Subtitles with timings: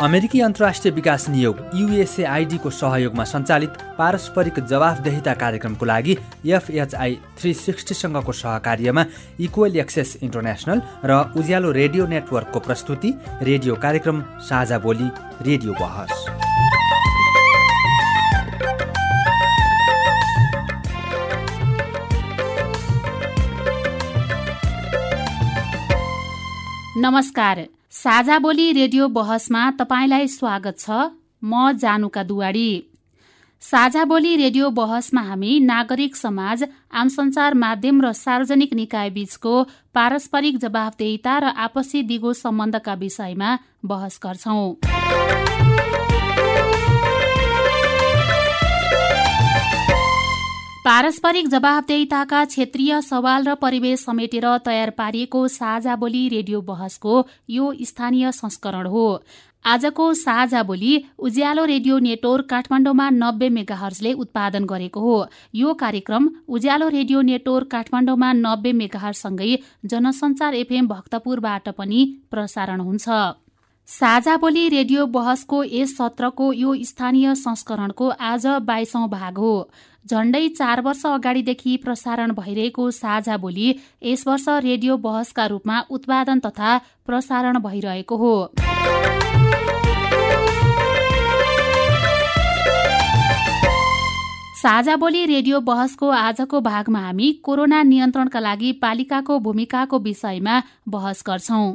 [0.00, 6.16] अमेरिकी अन्तर्राष्ट्रिय विकास नियोग युएसएआइडीको सहयोगमा सञ्चालित पारस्परिक जवाफदेहिता कार्यक्रमको लागि
[6.48, 9.04] एफएचआई थ्री सिक्सटीसँगको सहकार्यमा
[9.44, 13.12] इक्वल एक्सेस इन्टरनेसनल र उज्यालो रेडियो नेटवर्कको प्रस्तुति
[13.42, 15.08] रेडियो कार्यक्रम साझा बोली
[15.48, 16.24] रेडियो बहस।
[26.96, 27.66] नमस्कार।
[28.00, 30.90] साझा बोली रेडियो बहसमा तपाईँलाई स्वागत छ।
[31.44, 32.70] म जानुका दुवाडी
[33.62, 36.64] साझा बोली रेडियो बहसमा हामी नागरिक समाज
[36.96, 39.54] आम सञ्चार माध्यम र सार्वजनिक निकाय बीचको
[39.94, 45.49] पारस्परिक जवाफदेहिता र आपसी दिगो सम्बन्धका विषयमा बहस गर्छौं।
[50.84, 57.16] पारस्परिक जवाबदेहिताका क्षेत्रीय सवाल र परिवेश समेटेर तयार पारिएको साझा बोली रेडियो बहसको
[57.50, 59.02] यो स्थानीय संस्करण हो।
[59.64, 65.18] आजको साझा बोली उज्यालो रेडियो नेटवर्क काठमाडौँमा नब्बे मेगाहर्जले उत्पादन गरेको हो।
[65.54, 69.52] यो कार्यक्रम उज्यालो रेडियो नेटवर्क काठमाडौँमा नब्बे मेगाहरसँगै
[69.86, 73.20] जनसञ्चार एफएम भक्तपुरबाट पनि प्रसारण हुन्छ।
[73.88, 79.54] साझा बोली रेडियो बहसको यस सत्रको यो स्थानीय संस्करणको आज बाइसौं भाग हो।
[80.06, 83.68] झण्डै चार वर्ष अगाडिदेखि प्रसारण भइरहेको साझा बोली
[84.02, 86.76] यस वर्ष रेडियो बहसका रूपमा उत्पादन तथा
[87.06, 88.34] प्रसारण भइरहेको हो।
[94.62, 101.72] साझा बोली रेडियो बहसको आजको भागमा हामी कोरोना नियन्त्रणका लागि पालिकाको भूमिकाको विषयमा बहस गर्छौं।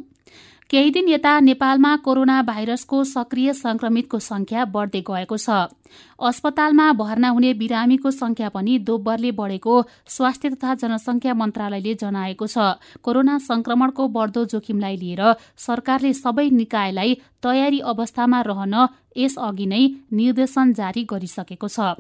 [0.76, 5.72] केही दिन यता नेपालमा कोरोना भाइरसको सक्रिय संक्रमितको संख्या बढ्दै गएको छ।
[6.20, 9.76] अस्पतालमा भर्ना हुने बिरामीको संख्या पनि दोब्बरले बढेको
[10.10, 12.58] स्वास्थ्य तथा जनसंख्या मन्त्रालयले जनाएको छ।
[13.00, 15.24] कोरोना संक्रमणको बढ्दो जोखिमलाई लिएर
[15.58, 18.76] सरकारले सबै निकायलाई तयारी अवस्थामा रहन
[19.16, 21.96] यसअघि नै निर्देशन जारी गरिसकेको छ।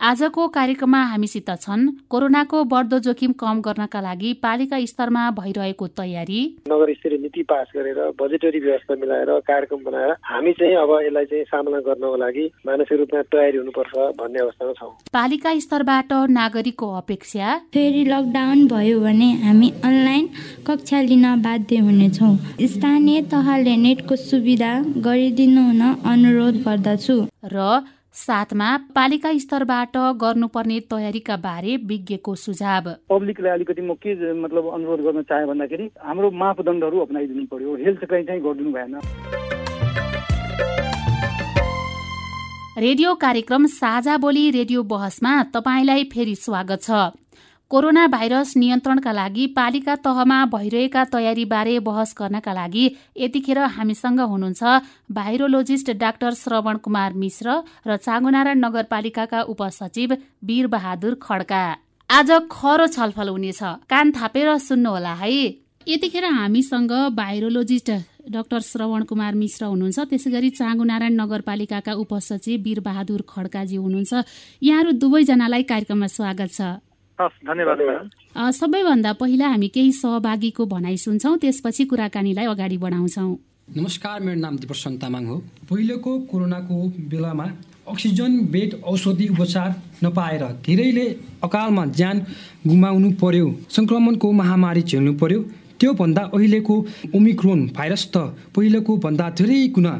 [0.00, 6.92] आजको कार्यक्रममा हामीसित छन् कोरोनाको बढ्दो जोखिम कम गर्नका लागि पालिका स्तरमा भइरहेको तयारी। नगर
[6.94, 11.80] स्तरीय नीति पास गरेर बजेटरी व्यवस्था मिलाएर कार्यक्रम बनाएर हामी चाहिँ अब यसलाई चाहिँ सामना
[11.86, 18.66] गर्नको लागि मानसिक रूपमा तयारी हुनुपर्छ भन्ने अवस्थामा छौँ। पालिका स्तरबाट नागरिकको अपेक्षा फेरि लकडाउन
[18.68, 20.28] भयो भने हामी अनलाइन
[20.66, 22.36] कक्षा लिन बाध्य हुनेछौँ।
[22.68, 24.72] स्थानीय तहले नेटको सुविधा
[25.08, 27.82] गरिदिनु हुन अनुरोध गर्दछु। र
[28.14, 35.22] साथमा पालिका स्तरबाट गर्नुपर्ने तयारीका बारे विज्ञको सुझाव। पब्लिकलाई अलिकति म के मतलब अनुरोध गर्न
[35.22, 38.94] चाहे भन्दाखेरि हाम्रो मापदण्डहरू अप्नाइदिनु पर्यो। हेल्थ चाहिँ चाहिँ गरिदिनु भएन।
[42.78, 46.90] रेडियो कार्यक्रम साझा बोली रेडियो बहसमा तपाईँलाई फेरि स्वागत छ।
[47.74, 52.84] कोरोना भाइरस नियन्त्रणका लागि पालिका तहमा भइरहेका तयारीबारे बहस गर्नका लागि
[53.18, 54.62] यतिखेर हामीसँग हुनुहुन्छ
[55.10, 60.14] भाइरोलोजिस्ट डाक्टर श्रवण कुमार मिश्र र चाँगुनारायण नगरपालिकाका उपसचिव
[60.44, 61.64] वीरबहादुर खड्का।
[62.10, 63.60] आज खरो छलफल हुनेछ।
[63.90, 65.34] कान थापेर सुन्नुहोला है।
[65.86, 67.90] यतिखेर हामीसँग भाइरोलोजिस्ट
[68.30, 74.12] डाक्टर श्रवण कुमार मिश्र हुनुहुन्छ। त्यसै गरी चाँगुनारायण नगरपालिकाका उपसचिव वीरबहादुर खड्काजी हुनुहुन्छ।
[74.62, 77.78] यहाँहरू दुवैजनालाई कार्यक्रममा स्वागत छ। धन्यवाद
[78.52, 83.36] सबैभन्दा पहिला हामी केही सहभागीको भनाइ सुन्छौँ त्यसपछि कुराकानीलाई अगाडि बढाउँछौँ।
[83.76, 85.36] नमस्कार मेरो नाम दिपसन तामाङ हो।
[85.70, 86.76] पहिलेको कोरोनाको
[87.10, 87.46] बेलामा
[87.88, 89.70] अक्सिजन बेड औषधि उपचार
[90.04, 91.06] नपाएर धेरैले
[91.44, 92.16] अकालमा ज्यान
[92.66, 95.40] गुमाउनु पर्यो सङ्क्रमणको महामारी झेल्नु पर्यो
[95.84, 96.74] त्योभन्दा अहिलेको
[97.12, 98.16] ओमिक्रोन भाइरस त
[98.56, 99.92] पहिलेको भन्दा धेरै गुणा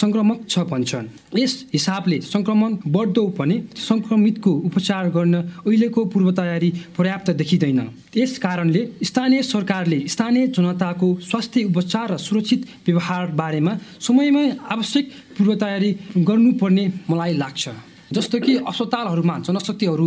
[0.00, 1.06] सङ्क्रमक छ भन्छन्।
[1.40, 5.34] यस हिसाबले सङ्क्रमण बढ्दो भने सङ्क्रमितको उपचार गर्न
[5.66, 7.80] अहिलेको पूर्व तयारी पर्याप्त देखिँदैन।
[8.16, 13.72] यस कारणले स्थानीय सरकारले स्थानीय जनताको स्वास्थ्य उपचार र सुरक्षित व्यवहार बारेमा
[14.06, 15.04] समयमै आवश्यक
[15.38, 15.90] पूर्व तयारी
[16.28, 17.64] गर्नुपर्ने मलाई लाग्छ।
[18.12, 20.06] जस्तो कि अस्पतालहरूमा जनशक्तिहरू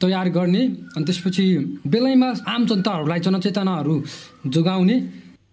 [0.00, 0.62] तयार गर्ने।
[0.96, 1.46] अनि त्यसपछि
[1.86, 3.94] बेलैमा आम जनताहरूलाई जनचेतनाहरू
[4.46, 4.96] जोगाउने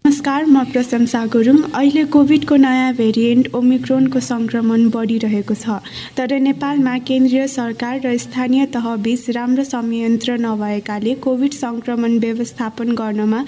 [0.06, 5.76] नमस्कार म प्रशंसा गुरुङ अहिले कोभिडको नयाँ भेरिएन्ट ओमिक्रोनको सङ्क्रमण बढिरहेको छ
[6.18, 13.40] तर नेपालमा केन्द्रीय सरकार र स्थानीय तहबीच राम्रो संयन्त्र नभएकाले कोभिड सङ्क्रमण व्यवस्थापन गर्नमा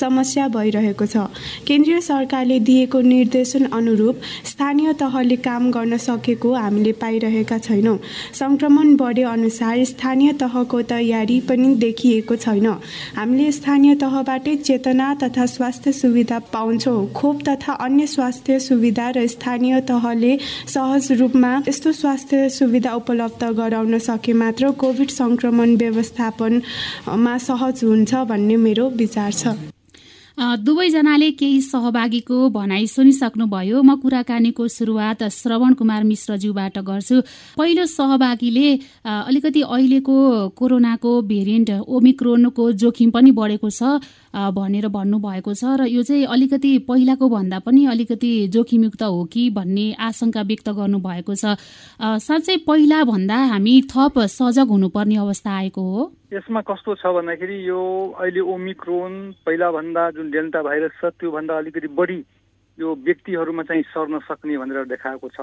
[0.00, 1.26] समस्या भइरहेको छ।
[1.68, 7.96] केन्द्रीय सरकारले दिएको निर्देशन अनुरूप स्थानीय तहले काम गर्न सकेको हामीले पाइरहेका छैनौँ।
[8.40, 12.66] सङ्क्रमण बढे अनुसार स्थानीय तहको तयारी पनि देखिएको छैन।
[13.20, 19.80] हामीले स्थानीय तहबाटै चेतना तथा स्वास्थ्य सुविधा पाउँछौँ। खोप तथा अन्य स्वास्थ्य सुविधा र स्थानीय
[19.88, 20.36] तहले
[20.68, 28.56] सहज रूपमा यस्तो स्वास्थ्य सुविधा उपलब्ध गराउन सके मात्र कोभिड सङ्क्रमण व्यवस्थापनमा सहज हुन्छ भन्ने
[28.58, 29.77] मेरो विचार छ।
[30.38, 37.16] दुवैजनाले केही सहभागीको भनाइ सुनिसक्नुभयो। म कुराकानीको सुरुवात श्रवण कुमार मिश्रज्यूबाट गर्छु।
[37.58, 38.68] पहिलो सहभागीले
[39.02, 40.16] अलिकति अहिलेको
[40.54, 43.98] कोरोनाको भेरिएन्ट ओमिक्रोनको जोखिम पनि बढेको छ
[44.54, 49.86] भनेर भन्नुभएको छ र यो चाहिँ अलिकति पहिलाको भन्दा पनि अलिकति जोखिमयुक्त हो कि भन्ने
[49.98, 51.58] आशंका व्यक्त गर्नुभएको छ।
[51.98, 57.80] साँच्चै पहिला भन्दा हामी थप सजग हुनुपर्ने अवस्था आएको हो। यसमा कस्तो छ भन्दाखेरि यो
[58.20, 59.12] अहिले ओमिक्रोन
[59.46, 62.18] पहिलाभन्दा जुन डेल्टा भाइरस छ त्योभन्दा अलिकति बढी
[62.78, 65.40] यो व्यक्तिहरूमा चाहिँ सर्न सक्ने भनेर देखाएको छ।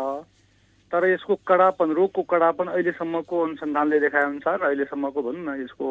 [0.94, 5.90] तर यसको कडापन रोगको कडापन अहिलेसम्मको अनुसन्धानले देखाए अनुसार अहिलेसम्मको भनौँ न यसको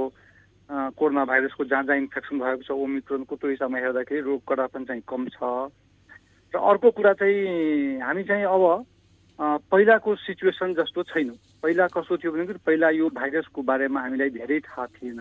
[0.95, 5.27] कोरोना भाइरसको जहाँ जहाँ इन्फेक्सन भएको छ ओमिक्रोनको त्यो हिसाबमा हेर्दाखेरि रोग कडापन चाहिँ कम
[5.35, 5.43] छ।
[6.55, 8.63] र अर्को कुरा चाहिँ हामी चाहिँ अब
[9.39, 14.87] पहिलाको सिचुएसन जस्तो छैनौँ। पहिला कस्तो थियो भने पहिला यो भाइरसको बारेमा हामीलाई धेरै थाहा
[14.95, 15.21] थिएन।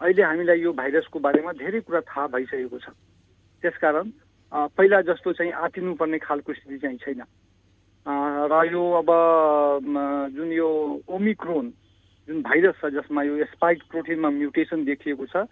[0.00, 2.90] अहिले हामीलाई यो भाइरसको बारेमा धेरै कुरा थाहा भइसकेको छ।
[3.62, 4.06] त्यसकारण
[4.74, 7.22] पहिला जस्तो चाहिँ आतिनुपर्ने खालको स्थिति चाहिँ छैन।
[8.50, 9.10] र यो अब
[10.34, 10.68] जुन यो
[11.08, 11.66] ओमिक्रोन
[12.28, 15.46] जुन भाइरस छ जसमा यो स्पाइक प्रोटिनमा म्युटेसन देखिएको छ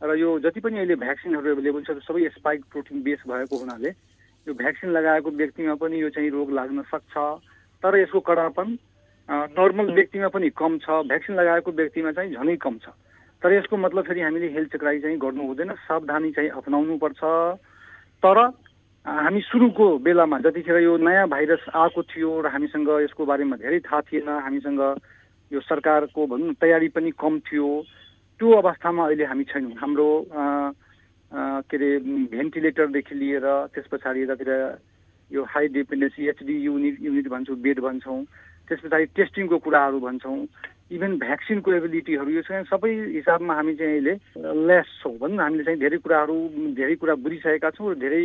[0.00, 3.90] र यो जति पनि अहिले भ्याक्सिनहरू एभाइलेबल छ सबै स्पाइक प्रोटिन बेस भएको हुनाले
[4.46, 7.14] यो भ्याक्सिन लगाएको व्यक्तिमा पनि यो चाहिँ रोग लाग्न सक्छ।
[7.82, 8.68] तर यसको कडापन
[9.28, 12.94] नर्मल व्यक्तिमा पनि कम छ। भ्याक्सिन लगाएको व्यक्तिमा चाहिँ झनै कम छ।
[13.42, 17.20] तर यसको मतलब फेरि हामीले हेल्थ चेकराई चाहिँ गर्नु हुँदैन। सावधानी चाहिँ अप्नाउनुपर्छ।
[18.22, 18.38] तर
[19.06, 24.00] हामी सुरुको बेलामा जतिखेर यो नयाँ भाइरस आएको थियो र हामीसँग यसको बारेमा धेरै थाहा
[24.08, 24.80] थिएन हामीसँग
[25.50, 27.68] यो सरकारको भनौँ तयारी पनि कम थियो
[28.40, 30.08] त्यो अवस्थामा अहिले हामी छैनौँ। हाम्रो
[31.32, 31.98] के अरे
[32.30, 34.50] भेन्टिलेटरदेखि लिएर त्यस पछाडि यतातिर
[35.30, 38.22] यो high dependency HD unit unit भन्छौँ बेड भन्छौँ
[38.68, 40.38] त्यस पछाडि टेस्टिङको कुराहरू भन्छौँ
[40.90, 44.14] इभन भ्याक्सिनको एबिलिटीहरू यो चाहिँ सबै हिसाबमा हामी चाहिँ अहिले
[44.66, 46.36] लेस छौँ भनौँ हामीले चाहिँ धेरै कुराहरू
[46.78, 48.22] धेरै कुरा बुझिसकेका छौँ र धेरै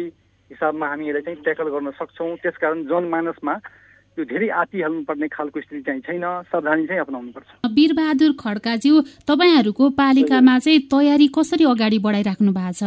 [0.51, 3.53] हिसाबमा हामी यसलाई चाहिँ ट्याकल गर्न सक्छौँ। त्यसकारण जनमानसमा
[4.15, 7.47] त्यो धेरै आतिहाल्नुपर्ने खालको स्थिति चाहिँ छैन सावधानी चाहिँ अप्नाउनुपर्छ।
[7.77, 8.93] वीरबहादुर खड्काज्यू
[9.29, 12.83] तपाईँहरूको पालिकामा चाहिँ तयारी कसरी अगाडि बढाइराख्नु भएको छ?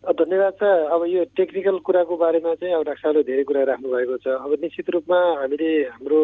[0.00, 0.64] धन्यवाद छ
[0.96, 4.50] अब यो टेक्निकल कुराको बारेमा चाहिँ अब डाक्टर साहबले धेरै कुरा राख्नु भएको छ। अब
[4.64, 6.20] निश्चित रूपमा हामीले हाम्रो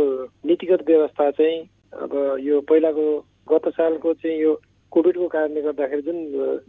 [0.49, 1.57] नीतिगत व्यवस्था चाहिँ
[1.93, 3.07] अब यो पहिलाको
[3.53, 4.53] गत सालको चाहिँ यो
[4.93, 6.19] कोभिडको कारणले गर्दाखेरि जुन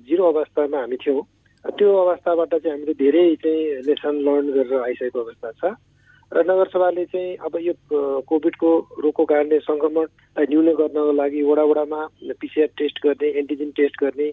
[0.04, 1.22] जिरो अवस्थामा हामी थियौँ
[1.66, 5.76] त्यो अवस्थाबाट चाहिँ हामीले धेरै चाहिँ लेसन लर्न गरेर आइसकेको अवस्था छ।
[6.32, 7.74] र नगरसभाले चाहिँ अब यो
[8.22, 8.70] कोभिडको
[9.00, 12.00] रोगको कारणले सङ्क्रमणलाई न्यून गर्नको लागि वडा वडामा
[12.36, 14.28] पिसिआर टेस्ट गर्ने एन्टिजेन टेस्ट गर्ने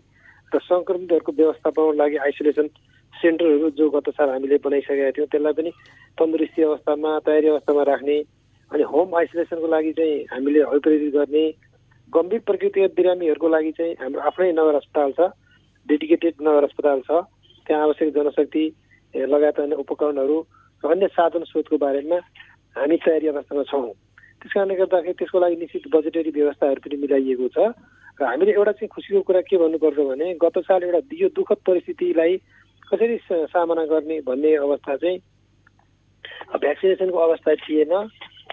[0.53, 2.67] र सङ्क्रमितहरूको व्यवस्थापनको लागि आइसोलेसन
[3.15, 5.71] सेन्टरहरू जो गत साल हामीले बनाइसकेका थियौँ त्यसलाई पनि
[6.19, 8.19] तन्दुरुस्ती अवस्थामा तयारी अवस्थामा राख्ने
[8.71, 11.45] अनि होम आइसोलेसनको लागि चाहिँ हामीले अभिप्रेरित गर्ने
[12.13, 15.31] गम्भीर प्रकृतिगत बिरामीहरूको लागि चाहिँ हाम्रो आफ्नै नगर अस्पताल छ
[15.87, 17.23] डेडिकेटेड नगर अस्पताल छ।
[17.67, 18.65] त्यहाँ आवश्यक जनशक्ति
[19.15, 20.39] लगायत अन्य उपकरणहरू
[20.85, 22.19] अन्य साधन स्रोतको बारेमा
[22.77, 23.91] हामी तयारी अवस्थामा छौँ।
[24.41, 27.59] त्यस कारणले गर्दाखेरि त्यसको लागि निश्चित बजेटरी व्यवस्थाहरू पनि मिलाइएको छ।
[28.15, 32.33] र हामीले एउटा चाहिँ खुसीको कुरा के भन्नुपर्छ भने गत साल एउटा यो दुःखद परिस्थितिलाई
[32.87, 33.17] कसरी
[33.51, 35.19] सामना गर्ने भन्ने अवस्था चाहिँ
[36.63, 37.93] भ्याक्सिनेसनको अवस्था थिएन।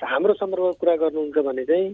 [0.02, 1.88] हाम्रो सन्दर्भमा कुरा गर्नुहुन्छ भने चाहिँ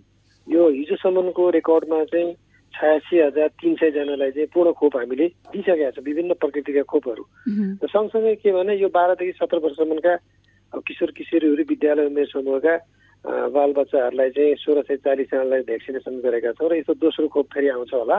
[0.47, 2.31] यो हिजोसम्मको रेकर्डमा चाहिँ
[2.77, 7.23] छयासी हजार तिन सयजनालाई चाहिँ पूर्ण खोप हामीले दिइसकेका छौँ विभिन्न प्रकृतिका खोपहरू।
[7.81, 10.13] र सँगसँगै के भने यो बाह्रदेखि सत्र वर्षसम्मका
[10.85, 12.75] किशोर किशोरीहरू विद्यालय उमेर समूहका
[13.25, 18.17] बालबच्चाहरूलाई चाहिँ सोह्र सय चालिसजनालाई भ्याक्सिनेसन गरेका छौँ र यसो दोस्रो खोप फेरि आउँछ होला।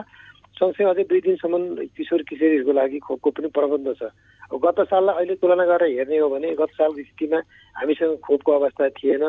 [0.58, 4.10] सँगसँगै अझै दुई दिनसम्म किशोर किशोरीहरूको लागि खोपको पनि प्रबन्ध छ।
[4.58, 7.38] गत साललाई अहिले तुलना गरेर हेर्ने हो भने गत सालको स्थितिमा
[7.78, 9.24] हामीसँग खोपको अवस्था थिएन।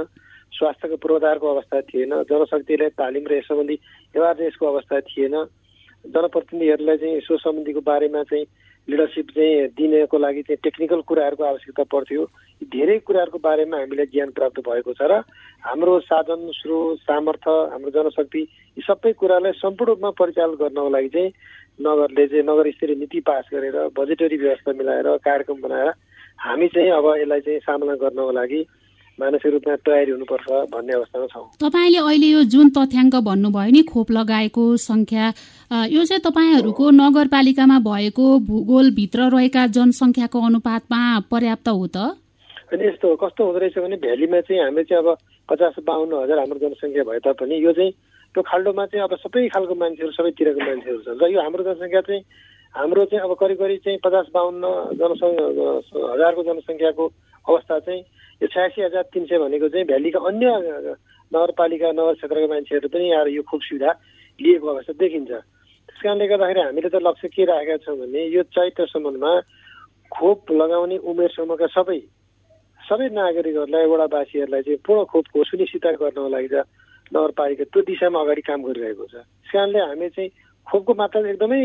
[0.53, 3.77] स्वास्थ्यको पूर्वाधारको अवस्था थिएन जनशक्तिलाई तालिम र यस सम्बन्धी
[4.15, 5.35] एवारनेसको अवस्था थिएन।
[6.05, 8.45] जनप्रतिनिधिहरूलाई चाहिँ यसो सम्बन्धीको बारेमा चाहिँ
[8.87, 12.25] लिडरसिप चाहिँ दिनको लागि चाहिँ टेक्निकल कुराहरूको आवश्यकता पर्थ्यो।
[12.73, 15.21] धेरै कुराहरूको बारेमा हामीलाई ज्ञान प्राप्त भएको छ र
[15.61, 18.41] हाम्रो साधन स्रोत सामर्थ्य हाम्रो जनशक्ति
[18.77, 21.31] यी सबै कुरालाई सम्पूर्ण रूपमा परिचालन गर्नको लागि चाहिँ
[21.79, 25.89] नगरले चाहिँ नगर स्तरीय नीति पास गरेर बजेटरी व्यवस्था मिलाएर कार्यक्रम बनाएर
[26.39, 28.61] हामी चाहिँ अब यसलाई चाहिँ सामना गर्नको लागि
[29.19, 34.11] मानसिक रूपमा तयारी हुनुपर्छ भन्ने अवस्थामा छौँ। तपाईँले अहिले यो जुन तथ्याङ्क भन्नुभयो नि खोप
[34.11, 35.25] लगाएको सङ्ख्या
[35.91, 41.97] यो चाहिँ तपाईँहरूको नगरपालिकामा भएको भूगोलभित्र रहेका जनसङ्ख्याको अनुपातमा पर्याप्त हो त?
[42.71, 45.09] अनि यस्तो कस्तो हुँदो रहेछ भने भ्यालीमा चाहिँ हामी चाहिँ अब
[45.49, 47.91] पचास बाहन्न हजार हाम्रो जनसङ्ख्या भए तापनि यो चाहिँ
[48.35, 52.21] त्यो खाल्डोमा चाहिँ अब सबै खालको मान्छेहरू सबैतिरको मान्छेहरू छन्। र यो हाम्रो जनसङ्ख्या चाहिँ
[52.75, 54.63] हाम्रो चाहिँ अब करिब करिब चाहिँ पचास बाहन्न
[55.01, 57.05] जनसङ्ख्या हजारको जनसङ्ख्याको
[57.49, 58.01] अवस्था चाहिँ
[58.41, 60.47] यो छयासी हजार तिन सय भनेको चाहिँ भ्यालीका अन्य
[61.31, 63.91] नगरपालिका नगर क्षेत्रका मान्छेहरू पनि आएर यो खोप सुविधा
[64.39, 69.31] लिएको अवस्था देखिन्छ। त्यस कारणले गर्दाखेरि हामीले त लक्ष्य के राखेका छौँ भने यो चैत्रसम्ममा
[70.09, 71.99] खोप लगाउने उमेर समूहका सबै
[72.81, 76.49] सबै नागरिकहरूलाई वडावासीहरूलाई चाहिँ पूर्ण खोपको सुनिश्चित गर्नको लागि
[77.11, 80.29] नगरपालिका त्यो दिशामा अगाडि काम गरिरहेको छ। त्यस कारणले हामी चाहिँ
[80.69, 81.59] खोपको मात्रा एकदमै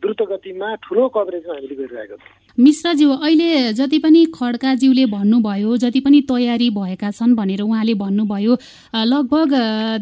[0.00, 6.20] द्रुत गतिमा ठुलो कभरेजमा हामीले गरिरहेको छौँ। मिश्रज्यू अहिले जति पनि खड्काज्यूले भन्नुभयो जति पनि
[6.28, 8.56] तयारी भएका छन् भनेर उहाँले भन्नुभयो
[9.12, 9.50] लगभग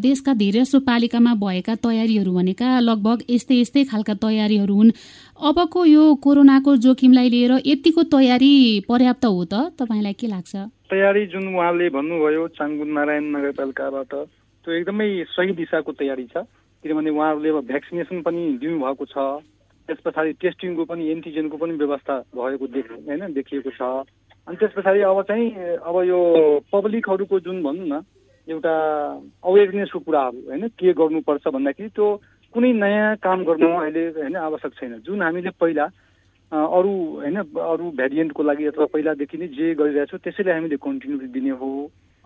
[0.03, 4.91] देशका धेरै जसो पालिकामा भएका तयारीहरू भनेका लगभग यस्तै यस्तै खालका तयारीहरू हुन्।
[5.41, 8.53] अबको यो कोरोनाको जोखिमलाई लिएर यतिको तयारी
[8.91, 9.55] पर्याप्त हो त?
[9.79, 10.53] तपाईँलाई के लाग्छ?
[10.91, 14.13] तयारी जुन उहाँले भन्नुभयो चाङगुन नारायण नगरपालिकाबाट
[14.67, 16.45] त्यो एकदमै सही दिशाको तयारी छ।
[16.83, 19.17] किनभने उहाँहरूले अब भ्याक्सिनेसन पनि दिनुभएको छ।
[19.89, 23.83] त्यस पछाडि टेस्टिङको पनि एन्टिजेनको पनि व्यवस्था भएको देख होइन देखिएको छ।
[24.49, 25.47] अनि त्यस पछाडि अब चाहिँ
[25.79, 26.19] अब यो
[26.73, 28.03] पब्लिकहरूको जुन भनौँ न
[28.49, 28.75] एउटा
[29.45, 32.07] अवेरनेसको कुराहरू होइन के गर्नुपर्छ भन्दाखेरि त्यो
[32.55, 35.85] कुनै नयाँ काम गर्नु अहिले होइन आवश्यक छैन। जुन हामीले पहिला
[36.53, 41.71] अरू होइन अरू भेरिएन्टको लागि अथवा पहिलादेखि नै जे गरिरहेछौँ त्यसैले हामीले कन्टिन्युटी दिने हो।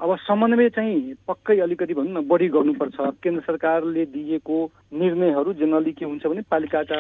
[0.01, 4.59] अब समन्वय चाहिँ पक्कै अलिकति भनौँ न बढी गर्नुपर्छ। केन्द्र सरकारले दिएको
[4.93, 6.99] निर्णयहरू जेनरली के हुन्छ भने पालिकाका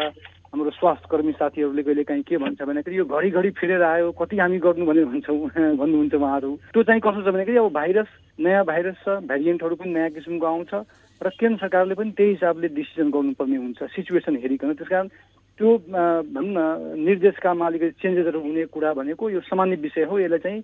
[0.54, 4.58] हाम्रो स्वास्थ्य कर्मी साथीहरूले कहिले काहीँ के भन्छ भन्दाखेरि यो घरिघरि फिरेर आयो कति हामी
[4.62, 5.38] गर्नु भनेर भन्छौँ
[5.82, 10.10] भन्नुहुन्छ उहाँहरू। त्यो चाहिँ कस्तो छ भन्दाखेरि अब भाइरस नयाँ भाइरस छ भेरिएन्टहरू पनि नयाँ
[10.14, 10.72] किसिमको आउँछ
[11.20, 15.08] र केन्द्र सरकारले पनि त्यही हिसाबले डिसिजन गर्नुपर्ने हुन्छ सिचुएसन हेरिकन। त्यस कारण
[15.58, 15.70] त्यो
[16.30, 20.62] भनौँ न निर्देशकामा अलिकति चेन्जेसहरू हुने कुरा भनेको यो सामान्य विषय हो। यसलाई चाहिँ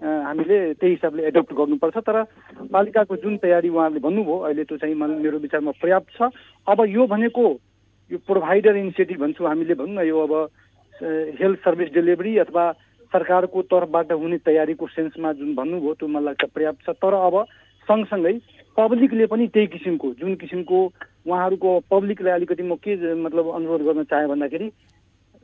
[0.00, 2.16] हामीले त्यही हिसाबले एडप्ट गर्नुपर्छ। तर
[2.72, 6.30] पालिकाको जुन तयारी उहाँहरूले भन्नुभयो अहिले त्यो चाहिँ मेरो विचारमा पर्याप्त छ।
[6.66, 7.44] अब यो भनेको
[8.10, 10.32] यो प्रोभाइडर इनिसिएटिभ भन्छौँ हामीले भनौँ न यो अब
[11.40, 12.64] हेल्थ सर्भिस डेलिभरी अथवा
[13.12, 17.44] सरकारको तर्फबाट हुने तयारीको सेन्समा जुन भन्नुभयो त्यो मलाई लाग्छ पर्याप्त छ। तर अब
[17.88, 18.34] सँगसँगै
[18.76, 20.78] पब्लिकले पनि त्यही किसिमको जुन किसिमको
[21.26, 24.68] उहाँहरूको पब्लिकलाई अलिकति म के मतलब अनुरोध गर्न चाहेँ भन्दाखेरि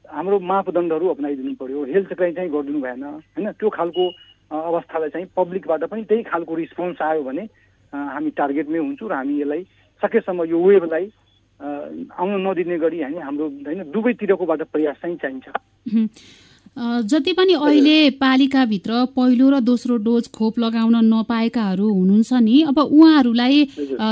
[0.06, 3.46] हाम्रो मापदण्डहरू अप्नाइदिनु पर्यो। हेल्थ चाहिँ चाहिँ गरिदिनु भएन होइन?
[3.58, 4.04] त्यो खालको
[4.50, 7.44] अवस्थालाई चाहिँ पब्लिकबाट पनि त्यही खालको रिस्पोन्स आयो भने
[7.92, 9.62] हामी टार्गेटमै हुन्छौँ र हामी यसलाई
[10.02, 11.04] सकेसम्म यो वेभलाई
[11.60, 15.46] आउन नदिने गरी हामी हाम्रो होइन दुवैतिरकोबाट प्रयास चाहिँ चाहिन्छ।
[17.10, 23.64] जति पनि अहिले पालिकाभित्र पहिलो र दोस्रो डोज खोप लगाउन नपाएकाहरू हुनुहुन्छ नि अब उहाँहरूलाई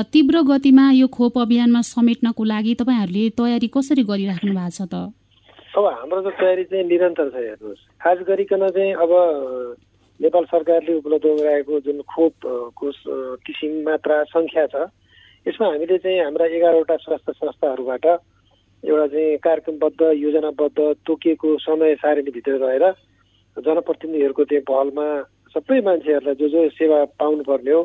[0.08, 5.12] तीव्र गतिमा यो खोप अभियानमा समेट्नको लागि तपाईँहरूले तयारी कसरी गरिराख्नु भएको छ त?
[5.76, 9.12] अब हाम्रो त तयारी चाहिँ निरन्तर छ हेर्नुहोस्। खास गरिकन चाहिँ अब
[10.20, 12.90] नेपाल सरकारले उपलब्ध गराएको जुन खोपको
[13.46, 14.86] किसिम मात्रा सङ्ख्या छ
[15.46, 22.84] यसमा हामीले चाहिँ हाम्रा एघारवटा स्वास्थ्य संस्थाहरूबाट एउटा चाहिँ कार्यक्रमबद्ध योजनाबद्ध तोकिएको समय सारणीभित्र रहेर
[23.56, 25.06] जनप्रतिनिधिहरूको चाहिँ पहलमा
[25.54, 27.82] सबै मान्छेहरूलाई जो जो सेवा पाउनुपर्ने हो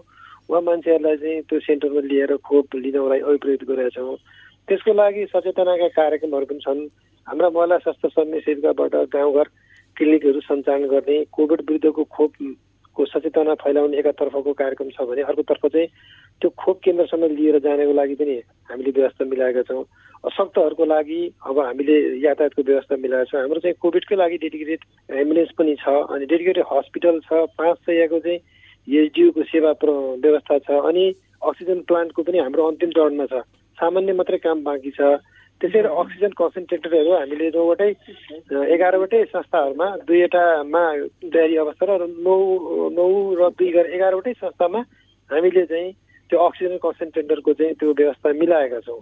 [0.49, 4.15] उहाँ मान्छेहरूलाई चाहिँ त्यो सेन्टरमा लिएर खोप लिनको लागि अभिप्रेरित गरेका छौँ।
[4.67, 6.81] त्यसको लागि सचेतनाका कार्यक्रमहरू पनि छन्।
[7.27, 9.47] हाम्रा महिला स्वास्थ्य सम्य सेविकाबाट गाउँघर
[9.99, 15.87] क्लिनिकहरू सञ्चालन गर्ने कोभिड विरुद्धको खोपको सचेतना फैलाउने एकातर्फको कार्यक्रम छ भने अर्कोतर्फ चाहिँ
[16.41, 18.35] त्यो खोप केन्द्रसम्म लिएर जानेको लागि पनि
[18.69, 19.83] हामीले व्यवस्था मिलाएका छौँ।
[20.23, 24.81] अशक्तहरूको लागि अब हामीले यातायातको व्यवस्था मिलाएको छौँ। हाम्रो चाहिँ कोभिडकै लागि डेडिकेटेड
[25.19, 28.39] एम्बुलेन्स पनि छ अनि डेडिकेटेड हस्पिटल छ। पाँच सयको चाहिँ
[28.87, 31.03] एचडियुको सेवा व्यवस्था छ अनि
[31.43, 33.43] अक्सिजन प्लान्टको पनि हाम्रो अन्तिम चरणमा छ।
[33.77, 35.19] सामान्य मात्रै काम बाँकी छ।
[35.61, 37.91] त्यसै अक्सिजन कन्सन्ट्रेटरहरू हामीले नौवटै
[38.75, 40.83] एघारवटै संस्थाहरूमा दुईवटामा
[41.33, 42.35] तयारी अवस्था र नौ
[42.97, 43.07] नौ
[43.39, 44.79] र दुई गरेर एघारवटै संस्थामा
[45.29, 45.91] हामीले चाहिँ
[46.29, 49.01] त्यो अक्सिजन कन्सन्ट्रेटरको चाहिँ त्यो व्यवस्था मिलाएका छौँ।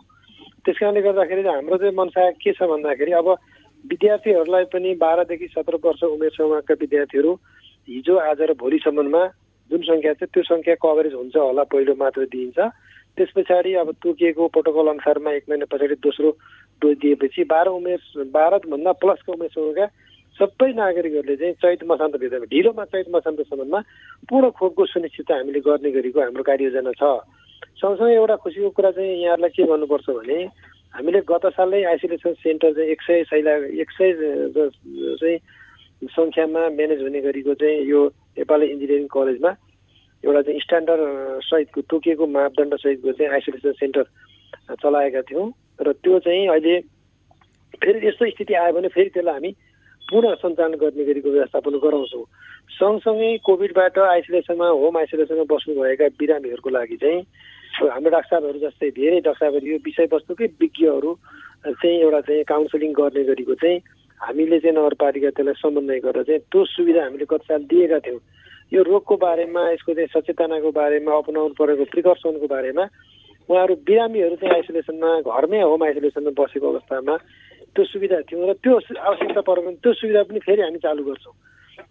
[0.66, 3.28] त्यस कारणले गर्दाखेरि हाम्रो चाहिँ मनसा के छ भन्दाखेरि अब
[3.86, 7.32] विद्यार्थीहरूलाई पनि बाह्रदेखि सत्र वर्ष उमेर समूहका विद्यार्थीहरू
[7.88, 9.24] हिजो आज र भोलिसम्ममा
[9.70, 12.60] जुन सङ्ख्या छ त्यो सङ्ख्या कभरेज हुन्छ होला पहिलो मात्र दिइन्छ।
[13.17, 16.29] त्यस पछाडि अब तोकिएको प्रोटोकल अनुसारमा एक महिना पछाडि दोस्रो
[16.81, 19.86] डोज दिएपछि बाह्र उमेर बाह्रभन्दा प्लसको उमेर समूहका
[20.39, 23.79] सबै नागरिकहरूले चाहिँ चैत मसान्तभित्रमा ढिलोमा चैत मसान्तसम्ममा
[24.29, 27.03] पूर्ण खोपको सुनिश्चित हामीले गर्ने गरेको हाम्रो कार्ययोजना छ।
[27.81, 30.38] सँगसँगै एउटा खुसीको कुरा चाहिँ यहाँहरूलाई के गर्नुपर्छ भने
[30.93, 34.09] हामीले गत सालै आइसोलेसन सेन्टर चाहिँ एक सय सैला एक सय
[34.53, 35.38] चाहिँ
[36.05, 38.05] सङ्ख्यामा म्यानेज हुने गरेको चाहिँ यो
[38.38, 39.51] नेपाली इन्जिनियरिङ कलेजमा
[40.24, 41.01] एउटा चाहिँ स्ट्यान्डर्ड
[41.45, 44.05] सहितको तोकिएको मापदण्ड सहितको चाहिँ आइसोलेसन सेन्टर
[44.81, 45.47] चलाएका थियौँ।
[45.81, 46.79] र त्यो चाहिँ अहिले
[47.81, 49.51] फेरि यस्तो स्थिति आयो भने फेरि त्यसलाई हामी
[50.07, 52.25] पुनः सञ्चालन गर्ने गरेको व्यवस्थापन गराउँछौँ।
[52.77, 57.21] सँगसँगै कोभिडबाट आइसोलेसनमा होम आइसोलेसनमा बस्नुभएका बिरामीहरूको लागि चाहिँ
[57.77, 61.12] हाम्रो डाक्टर साहबहरू जस्तै धेरै डाक्टर साहबहरू यो विषयवस्तुकै विज्ञहरू
[61.67, 63.77] चाहिँ एउटा चाहिँ काउन्सिलिङ गर्ने गरेको चाहिँ
[64.21, 68.21] हामीले चाहिँ नगरपालिका त्यसलाई समन्वय गरेर चाहिँ त्यो सुविधा हामीले गत साल दिएका थियौँ।
[68.71, 72.86] यो रोगको बारेमा यसको चाहिँ सचेतनाको बारेमा अपनाउनु परेको प्रिकसनको बारेमा
[73.50, 77.15] उहाँहरू बिरामीहरू चाहिँ आइसोलेसनमा घरमै होम आइसोलेसनमा बसेको अवस्थामा
[77.75, 81.36] त्यो सुविधा थियौँ र त्यो आवश्यकता भने त्यो सुविधा पनि फेरि हामी चालु गर्छौँ।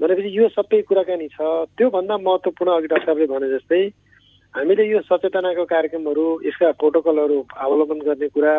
[0.01, 1.39] भनेपछि यो सबै कुराकानी छ।
[1.79, 3.83] त्योभन्दा महत्त्वपूर्ण अघि डाक्टर भने जस्तै
[4.55, 8.55] हामीले यो सचेतनाको कार्यक्रमहरू यसका प्रोटोकलहरू अवलम्बन गर्ने कुरा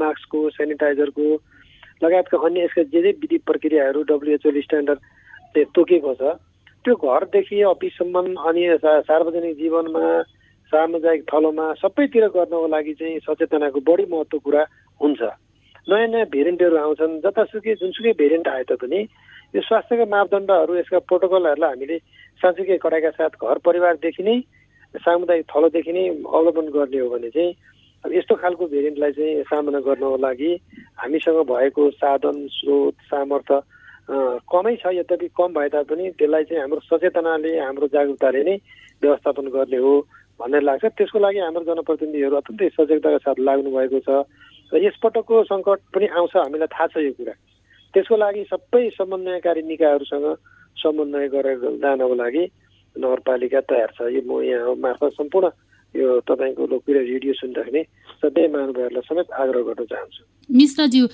[0.00, 1.26] मास्कको सेनिटाइजरको
[2.04, 5.00] लगायतका अन्य यसका जे जे विधि प्रक्रियाहरू डब्लुएचओले स्ट्यान्डर्ड
[5.76, 6.22] तोकेको छ।
[6.84, 10.04] त्यो घरदेखि अफिससम्म अनि सार्वजनिक जीवनमा
[10.72, 14.62] सामुदायिक थलोमा सबैतिर गर्नको लागि चाहिँ सचेतनाको बढी महत्त्व कुरा
[15.00, 15.22] हुन्छ।
[15.86, 19.00] नयाँ नयाँ भेरिएन्टहरू आउँछन् जतासुकै जुनसुकै भेरिएन्ट आए तापनि
[19.54, 21.98] यो स्वास्थ्यका मापदण्डहरू यसका प्रोटोकलहरूलाई हामीले
[22.40, 24.36] साँच्चीकै कडाइका साथ घर परिवारदेखि नै
[24.94, 27.52] सामुदायिक थलोदेखि नै अवलम्बन गर्ने हो भने चाहिँ
[28.04, 30.50] अब यस्तो खालको भेरिएन्टलाई चाहिँ सामना गर्नको लागि
[31.00, 33.60] हामीसँग भएको साधन स्रोत सामर्थ्य
[34.08, 38.56] कमै छ यद्यपि कम भए तापनि त्यसलाई चाहिँ हाम्रो सचेतनाले हाम्रो जागरुकताले नै
[39.02, 39.92] व्यवस्थापन गर्ने हो
[40.40, 44.10] भन्ने लाग्छ। त्यसको लागि हाम्रो जनप्रतिनिधिहरू अत्यन्तै सजगताका साथ लाग्नु भएको छ
[44.72, 47.34] र यसपटकको सङ्कट पनि आउँछ हामीलाई थाहा छ यो कुरा।
[47.94, 50.26] त्यसको लागि सबै समन्वयकारी निकायहरूसँग
[50.76, 52.44] समन्वय गरेर जानको लागि
[52.96, 55.48] नगरपालिका तयार छ। यो म यहाँ मार्फत सम्पूर्ण
[55.94, 57.82] यो तपाईँको लोकप्रिय रेडियो सुनिराख्ने
[58.20, 61.06] सबै महानुभावहरूलाई समेत आग्रह गर्न चाहन्छु। मिश्रज्यू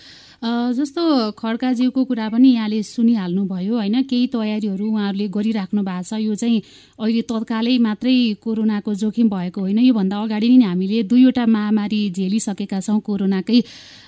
[0.73, 1.03] जस्तो
[1.37, 3.97] खड्काज्यूको कुरा पनि यहाँले सुनिहाल्नुभयो होइन?
[4.03, 6.63] केही तयारीहरू उहाँहरूले गरिराख्नु भएको छ। यो चाहिँ
[6.99, 13.01] अहिले तत्कालै मात्रै कोरोनाको जोखिम भएको होइन। योभन्दा अगाडि नै हामीले दुईवटा महामारी झेलिसकेका छौँ
[13.05, 13.61] कोरोनाकै।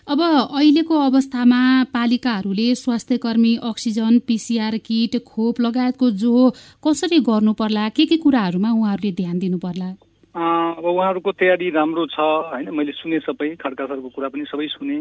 [0.08, 0.20] अब
[0.56, 1.60] अहिलेको अवस्थामा
[1.92, 6.32] पालिकाहरूले स्वास्थ्य कर्मी अक्सिजन पिसिआर किट खोप लगायतको जो
[6.80, 9.92] कसरी गर्नु पर्ला के के कुराहरूमा उहाँहरूले ध्यान दिनु पर्ला
[10.32, 12.70] अब उहाँहरूको तयारी राम्रो छ होइन?
[12.72, 14.98] मैले सुने सबै खड्का सरको कुरा पनि सबै सुने।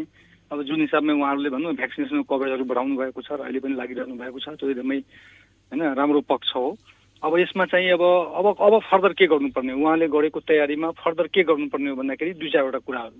[0.52, 4.38] अब जुन हिसाबमा उहाँहरूले भन्नु भ्याक्सिनेसनको कभरेजहरू बढाउनु भएको छ र अहिले पनि लागिरहनु भएको
[4.44, 4.98] छ त्यो एकदमै
[5.72, 6.76] होइन राम्रो पक्ष हो।
[7.22, 9.72] अब यसमा चाहिँ अब अब अब फर्दर के गर्नुपर्ने?
[9.72, 13.16] उहाँले गरेको तयारीमा फर्दर के गर्नुपर्ने हो भन्दाखेरि दुई चारवटा कुराहरू।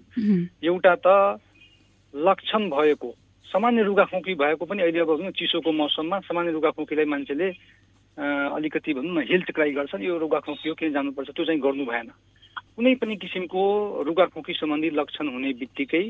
[0.69, 1.41] एउटा त
[2.15, 3.11] लक्षण भएको
[3.47, 7.49] सामान्य रुगाखोकी भएको पनि अहिले अब चिसोको मौसममा सामान्य रुगाखोकीलाई मान्छेले
[8.19, 12.09] अलिकति भनौँ न हेल्थ क्राई गर्छन् यो रुगाखोकी हो किन जानुपर्छ त्यो चाहिँ गर्नु भएन।
[12.77, 13.63] कुनै पनि किसिमको
[14.07, 16.05] रुगाखोकी सम्बन्धी लक्षण हुने बित्तिकै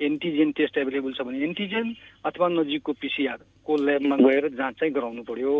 [0.00, 5.54] एन्टिजेन टेस्ट एभाइलेबल छ भने एन्टिजेन अथवा नजिकको पिसिआरको ल्याबमा गएर जाँच चाहिँ गराउनु पर्यो।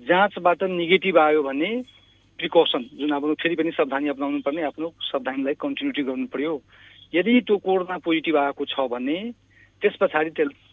[0.00, 1.70] जाँचबाट नेगेटिभ आयो भने
[2.38, 6.54] प्रिकसन जुन अब फेरि पनि सावधानी अप्नाउनु पर्ने आफ्नो सावधानीलाई कन्टिन्युटी गर्नु पर्यो।
[7.14, 9.18] यदि त्यो कोरोना पोजिटिभ आएको छ भने
[9.82, 10.30] त्यस पछाडि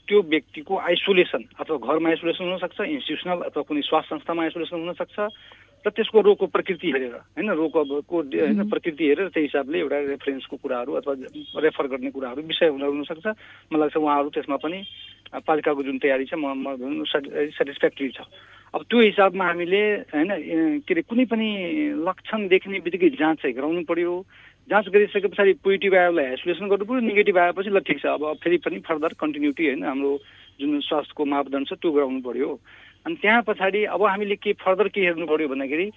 [0.10, 5.18] त्यो व्यक्तिको आइसोलेसन अथवा घरमा आइसोलेसन हुनसक्छ इन्स्टिट्युसनल अथवा कुनै स्वास्थ्य संस्थामा आइसोलेसन हुनसक्छ
[5.86, 10.92] र त्यसको रोगको प्रकृति हेरेर होइन रोगको होइन प्रकृति हेरेर त्यही हिसाबले एउटा रेफरेन्सको कुराहरू
[11.00, 11.14] अथवा
[11.64, 13.26] रेफर गर्ने कुराहरू विषय हुन हुनसक्छ।
[13.72, 14.80] मलाई लाग्छ उहाँहरू त्यसमा पनि
[15.40, 18.28] पालिकाको जुन तयारी छ म सेटिस्फ्याक्ट्री छ।
[18.76, 20.30] अब त्यो हिसाबमा हामीले होइन
[20.84, 21.48] के अरे कुनै पनि
[21.96, 24.14] लक्षण देख्ने बित्तिकै जाँच चाहिँ गराउनु पर्यो।
[24.70, 28.58] जाँच गरिसके पछाडि पोजिटिभ आयोलाई आइसोलेसन गर्नु पऱ्यो नेगेटिभ आएपछि ल ठिक छ अब फेरि
[28.62, 30.12] पनि फर्दर कन्टिन्युटी होइन हाम्रो
[30.62, 32.50] जुन स्वास्थ्यको मापदण्ड छ त्यो गराउनु पऱ्यो
[33.06, 35.88] अनि त्यहाँ पछाडि अब हामीले के फर्दर के हेर्नु पऱ्यो भन्दाखेरि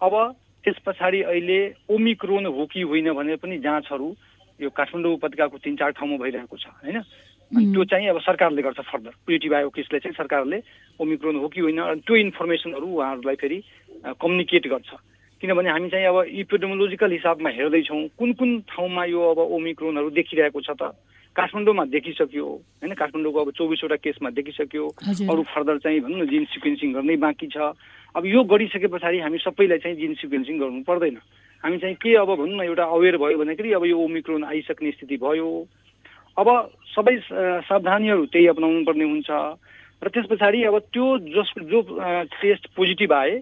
[0.00, 0.14] अब
[0.64, 4.08] त्यस पछाडि अहिले ओमिक्रोन हो कि होइन भनेर पनि जाँचहरू
[4.60, 7.00] यो काठमाडौँ उपत्यकाको तिन चार ठाउँमा भइरहेको छ होइन?
[7.52, 10.58] त्यो चाहिँ अब सरकारले गर्छ फर्दर। पोजिटिभ आयो केसलाई चाहिँ सरकारले
[10.98, 13.58] ओमिक्रोन हो कि होइन त्यो इन्फर्मेसनहरू उहाँहरूलाई फेरि
[14.18, 14.90] कम्युनिकेट गर्छ।
[15.46, 20.74] किनभने हामी चाहिँ अब इपिडेमोलोजिकल हिसाबमा हेर्दैछौँ कुन कुन ठाउँमा यो अब ओमिक्रोनहरू देखिरहेको छ
[20.74, 20.90] त?
[21.38, 22.46] काठमाडौँमा देखिसक्यो
[22.82, 22.92] होइन?
[22.98, 24.84] काठमाडौँको अब चौबिसवटा केसमा देखिसक्यो।
[25.30, 27.78] अरू फर्दर चाहिँ भनौँ न जिन सिक्वेन्सिङ गर्नै बाँकी छ।
[28.18, 31.16] अब यो गरिसके पछाडि हामी सबैलाई चाहिँ जिन सिक्वेन्सिङ गर्नु पर्दैन।
[31.62, 35.16] हामी चाहिँ के अब भनौँ न एउटा अवेर भयो भन्दाखेरि अब यो ओमिक्रोन आइसक्ने स्थिति
[35.22, 35.46] भयो।
[36.34, 36.48] अब
[36.90, 37.16] सबै
[37.70, 39.30] सावधानीहरू त्यही अपनाउनु पर्ने हुन्छ।
[40.02, 41.80] र त्यस पछाडि अब त्यो जस जो
[42.42, 43.34] टेस्ट पोजिटिभ आए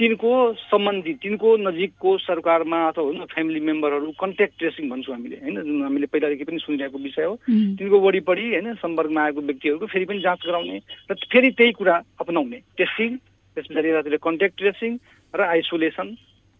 [0.00, 5.56] तिनको सम्बन्धी तिनको नजिकको सरकारमा अथवा फ्यामिली मेम्बरहरू कन्ट्याक्ट ट्रेसिङ भन्छौँ हामीले होइन?
[5.60, 7.34] जुन हामीले पहिलादेखि पनि सुनिरहेको विषय हो।
[7.76, 10.76] तिनको वरिपरि होइन सम्पर्कमा आएको व्यक्तिहरूको फेरि पनि जाँच गराउने
[11.10, 13.10] र फेरि त्यही कुरा अपनाउने। टेस्टिङ
[13.56, 14.96] त्यस पछाडि यतातिर कन्ट्याक्ट ट्रेसिङ
[15.34, 16.08] र आइसोलेसन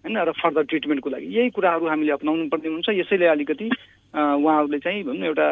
[0.04, 3.66] होइन र फर्दर ट्रिटमेन्टको लागि। यही कुराहरू हामीले अप्नाउनु पर्ने हुन्छ। यसैले अलिकति
[4.36, 5.48] उहाँहरूले चाहिँ भनौँ एउटा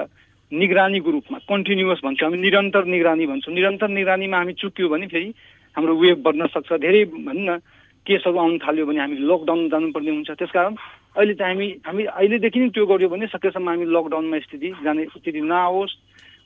[0.53, 5.33] निगरानीको रूपमा कन्टिन्युस भन्छौँ हामी निरन्तर निगरानी भन्छौँ। निरन्तर निगरानीमा हामी चुक्यौँ भने फेरि
[5.77, 7.61] हाम्रो वेब बढ्न सक्छ। धेरै भनौँ न
[8.09, 10.75] केसहरू आउनु थाल्यो भने हामी लकडाउन जानुपर्ने हुन्छ। त्यसकारण
[11.17, 15.41] अहिले चाहिँ हामी हामी अहिलेदेखि नै त्यो गर्यो भने सकेसम्म हामी लकडाउनमा स्थिति जाने स्थिति
[15.45, 15.95] नआओस्।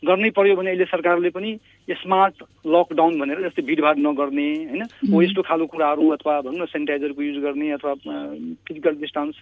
[0.03, 1.51] गर्नै पर्यो भने अहिले सरकारले पनि
[1.89, 2.35] स्मार्ट
[2.67, 4.83] लकडाउन भनेर जस्तै भिडभाड नगर्ने होइन
[5.15, 7.95] हो यस्तो खालको कुराहरू अथवा भनौँ न सेनिटाइजरको युज गर्ने अथवा
[8.67, 9.35] फिजिकल डिस्टेन्स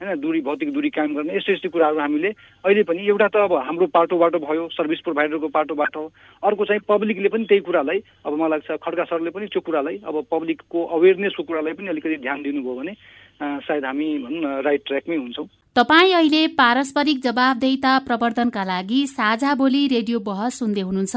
[0.00, 2.28] होइन दूरी भौतिक दूरी कायम गर्ने यस्तो यस्तो कुराहरू हामीले
[2.64, 5.96] अहिले पनि एउटा त अब हाम्रो पाटोबाट भयो सर्भिस प्रोभाइडरको पाटोबाट
[6.42, 10.24] अर्को चाहिँ पब्लिकले पनि त्यही कुरालाई अब मलाई लाग्छ खड्का सरले पनि त्यो कुरालाई अब
[10.30, 12.94] पब्लिकको अवेरनेसको कुरालाई पनि अलिकति ध्यान दिनुभयो भने
[13.42, 19.80] सायद हामी भनौँ न राइट ट्र्याकमै हुन्छौँ। तपाईँ अहिले पारस्परिक जवाबदेहिता प्रवर्धनका लागि साझा बोली
[19.88, 21.16] रेडियो बहस सुन्दै हुनुहुन्छ।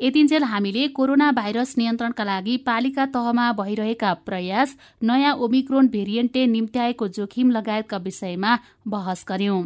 [0.00, 7.50] यतिन्जेल हामीले कोरोना भाइरस नियन्त्रणका लागि पालिका तहमा भइरहेका प्रयास नयाँ ओमिक्रोन भेरिएन्टले निम्त्याएको जोखिम
[7.50, 8.52] लगायतका विषयमा
[8.86, 9.60] बहस गर्यौं।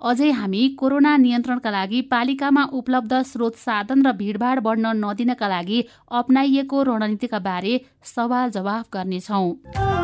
[0.00, 5.84] अझै हामी कोरोना नियन्त्रणका लागि पालिकामा उपलब्ध स्रोत साधन र भीड़भाड़ बढ्न नदिनका लागि
[6.14, 7.74] अप्नाइएको रणनीतिका बारे
[8.14, 10.03] सवाल जवाफ गर्नेछौं।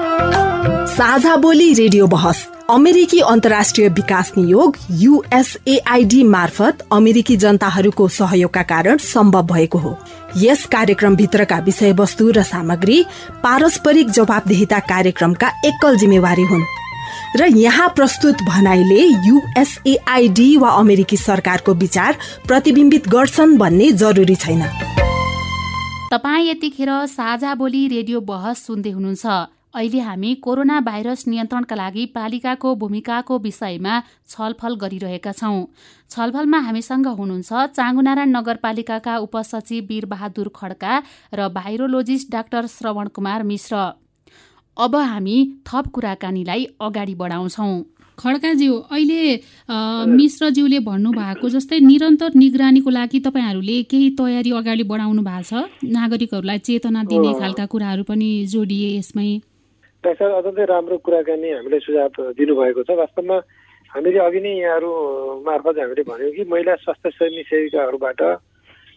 [0.90, 9.46] साझा बोली रेडियो बहस। अमेरिकी अन्तर्राष्ट्रिय विकास नियोग युएसएआईडी मार्फत अमेरिकी जनताहरूको सहयोगका कारण सम्भव
[9.46, 9.96] भएको हो।
[10.37, 13.02] यस कार्यक्रमभित्रका विषयवस्तु र सामग्री
[13.42, 16.64] पारस्परिक जवाबदेहिता कार्यक्रमका एकल जिम्मेवारी हुन्।
[17.37, 24.62] र यहाँ प्रस्तुत भनाइले युएसएआईडी वा अमेरिकी सरकारको विचार प्रतिबिम्बित गर्छन् भन्ने जरुरी छैन।
[26.12, 32.74] तपाईँ यतिखेर साझा बोली रेडियो बहस सुन्दै हुनुहुन्छ। अहिले हामी कोरोना भाइरस नियन्त्रणका लागि पालिकाको
[32.74, 35.59] भूमिकाको विषयमा छलफल गरिरहेका छौं।
[36.11, 40.94] छलफलमा हामीसँग हुनुहुन्छ चाङ्गुनारायण नगरपालिकाका उपसचिव वीरबहादुर खड्का
[41.35, 43.76] र भाइरोलोजिस्ट डाक्टर श्रवण कुमार मिश्र।
[44.76, 47.72] अब हामी थप कुराकानीलाई अगाडि बढाउँछौं।
[48.18, 49.22] खड्काज्यू अहिले
[50.11, 55.70] मिश्रज्यूले भन्नुभएको जस्तै निरन्तर निगरानीको लागि तपाईँहरूले केही तयारी अगाडि बढाउनु भएको छ?
[55.94, 59.30] नागरिकहरूलाई चेतना दिने खालका कुराहरू पनि जोडिए यसमै।
[60.05, 63.37] डाक्टर अत्यन्तै राम्रो कुराकानी हामीले सुझाव दिनुभएको छ। वास्तवमा
[63.93, 64.91] हामीले अघि नै यहाँहरू
[65.45, 68.21] मार्फत हामीले भन्यौँ कि महिला स्वास्थ्य सेवी सेविकाहरूबाट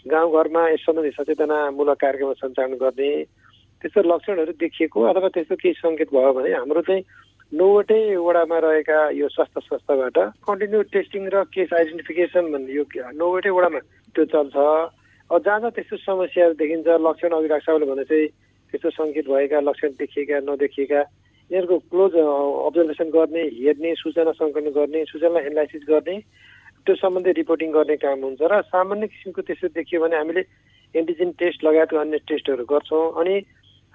[0.07, 3.11] गाउँघरमा यस सम्बन्धी सचेतनामूलक कार्यक्रम सञ्चालन गर्ने
[3.83, 7.03] त्यस्तो लक्षणहरू देखिएको अथवा त्यस्तो केही सङ्केत भयो भने हाम्रो चाहिँ
[7.51, 12.83] नौवटै वडामा रहेका यो स्वास्थ्य संस्थाबाट कन्टिन्यू टेस्टिङ र केस आइडेन्टिफिकेसन भन्ने यो
[13.19, 13.79] नौवटै वडामा
[14.15, 18.27] त्यो चल्छ। जहाँ जहाँ त्यस्तो समस्याहरू देखिन्छ लक्षण अघि साहबले भने चाहिँ
[18.73, 21.01] त्यस्तो सङ्केत भएका लक्षण देखिएका नदेखिएका
[21.51, 26.15] यिनीहरूको क्लोज अब्जर्भेसन गर्ने हेर्ने सूचना सङ्कलन गर्ने सूचना एनालाइसिस गर्ने
[26.85, 30.43] त्यो सम्बन्धी रिपोर्टिङ गर्ने काम हुन्छ र सामान्य किसिमको त्यस्तो देखियो भने हामीले
[30.95, 33.35] एन्टिजेन टेस्ट लगायतको अन्य टेस्टहरू गर्छौँ अनि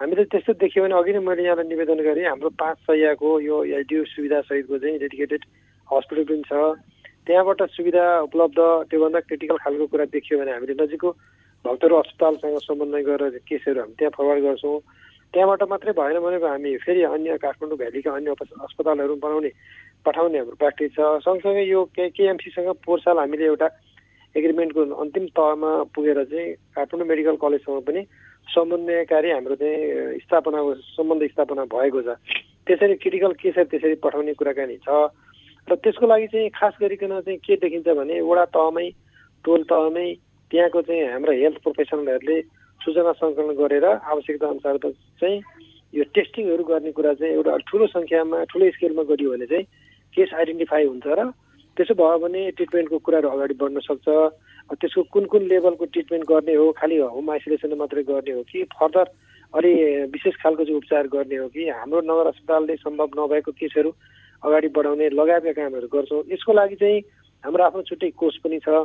[0.01, 4.05] हामीले त्यस्तो देखियो भने अघि नै मैले यहाँलाई निवेदन गरेँ हाम्रो पाँच सयको यो एलडिओ
[4.15, 5.43] सुविधा सहितको चाहिँ डेडिकेटेड
[5.89, 6.53] हस्पिटल पनि छ।
[7.27, 11.11] त्यहाँबाट सुविधा उपलब्ध त्योभन्दा क्रिटिकल खालको कुरा देखियो भने हामीले नजिकको
[11.65, 14.79] भक्तहरू अस्पतालसँग समन्वय गरेर केसहरू हामी त्यहाँ फरवार्ड गर्छौँ।
[15.35, 18.31] त्यहाँबाट मात्रै भएन भने हामी फेरि अन्य काठमाडौँ भ्यालीका अन्य
[18.65, 19.51] अस्पतालहरू बनाउने
[20.07, 23.69] पठाउने हाम्रो प्र्याक्टिस छ। सँगसँगै यो के केएमसीसँग पोहोर साल हामीले एउटा
[24.35, 28.03] एग्रिमेन्टको अन्तिम तहमा पुगेर चाहिँ काठमाडौँ मेडिकल कलेजसँग पनि
[28.49, 30.59] समन्वयकारी हाम्रो चाहिँ स्थापना
[30.97, 32.17] सम्बन्ध स्थापना भएको छ।
[32.65, 35.13] त्यसरी क्रिटिकल केसहरू त्यसरी पठाउने कुराकानी छ।
[35.69, 38.89] र त्यसको लागि चाहिँ खास गरिकन चाहिँ के देखिन्छ भने वडा तहमै
[39.45, 40.09] टोल तहमै
[40.51, 42.41] त्यहाँको चाहिँ हाम्रो हेल्थ प्रोफेसनलहरूले
[42.81, 44.77] सूचना सङ्कलन गरेर आवश्यकता अनुसार
[45.21, 45.37] चाहिँ
[45.93, 49.65] यो टेस्टिङहरू गर्ने कुरा चाहिँ एउटा ठुलो सङ्ख्यामा ठुलो स्केलमा गरियो भने चाहिँ
[50.15, 51.31] केस आइडेन्टिफाई हुन्छ र
[51.77, 54.09] त्यसो भयो भने ट्रिटमेन्टको कुराहरू अगाडि बढ्न सक्छ।
[54.69, 59.07] त्यसको कुन कुन लेभलको ट्रिटमेन्ट गर्ने हो खालि होम आइसोलेसन मात्रै गर्ने हो कि फर्दर
[59.55, 59.73] अलि
[60.13, 63.91] विशेष खालको चाहिँ उपचार गर्ने हो कि हाम्रो नगर अस्पतालले सम्भव नभएको केसहरू
[64.43, 67.01] अगाडि बढाउने लगायतका कामहरू गर्छौँ। यसको लागि चाहिँ
[67.45, 68.85] हाम्रो आफ्नो छुट्टै कोर्स पनि छ।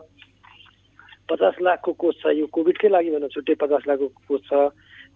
[1.34, 4.54] पचास लाखको कोष छ यो कोभिडकै लागि भनेर छुट्टै पचास लाखको कोष छ।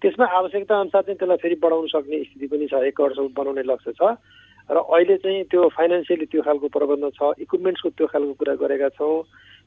[0.02, 3.94] त्यसमा आवश्यकता अनुसार चाहिँ त्यसलाई फेरि बढाउन सक्ने स्थिति पनि छ एक करोडसम्म बनाउने लक्ष्य
[3.94, 4.18] छ।
[4.70, 9.16] र अहिले चाहिँ त्यो फाइनेन्सियली त्यो खालको प्रबन्ध छ इक्विपमेन्ट्सको त्यो खालको कुरा गरेका छौँ।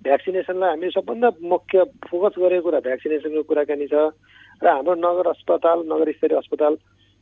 [0.04, 1.78] भ्याक्सिनेसनलाई हामी सबभन्दा मुख्य
[2.10, 3.94] फोकस गरेको कुरा भ्याक्सिनेसनको कुराकानी छ।
[4.60, 6.74] र हाम्रो नगर अस्पताल नगर स्तरीय अस्पताल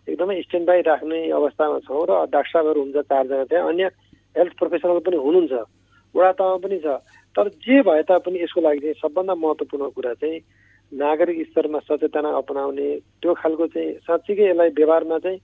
[0.09, 3.85] एकदमै स्ट्यान्ड बाई राख्ने अवस्थामा छौँ र डाक्टर साहबहरू हुन्छ चारजना त्यहाँ। अन्य
[4.37, 5.55] हेल्थ प्रोफेसनल पनि हुनुहुन्छ।
[6.15, 6.87] वडा तहमा पनि छ।
[7.37, 10.41] तर जे भए तापनि यसको लागि चाहिँ सबभन्दा महत्त्वपूर्ण कुरा चाहिँ
[10.93, 12.89] नागरिक स्तरमा सचेतना अपनाउने
[13.21, 15.39] त्यो खालको चाहिँ साँच्चीकै यसलाई व्यवहारमा चाहिँ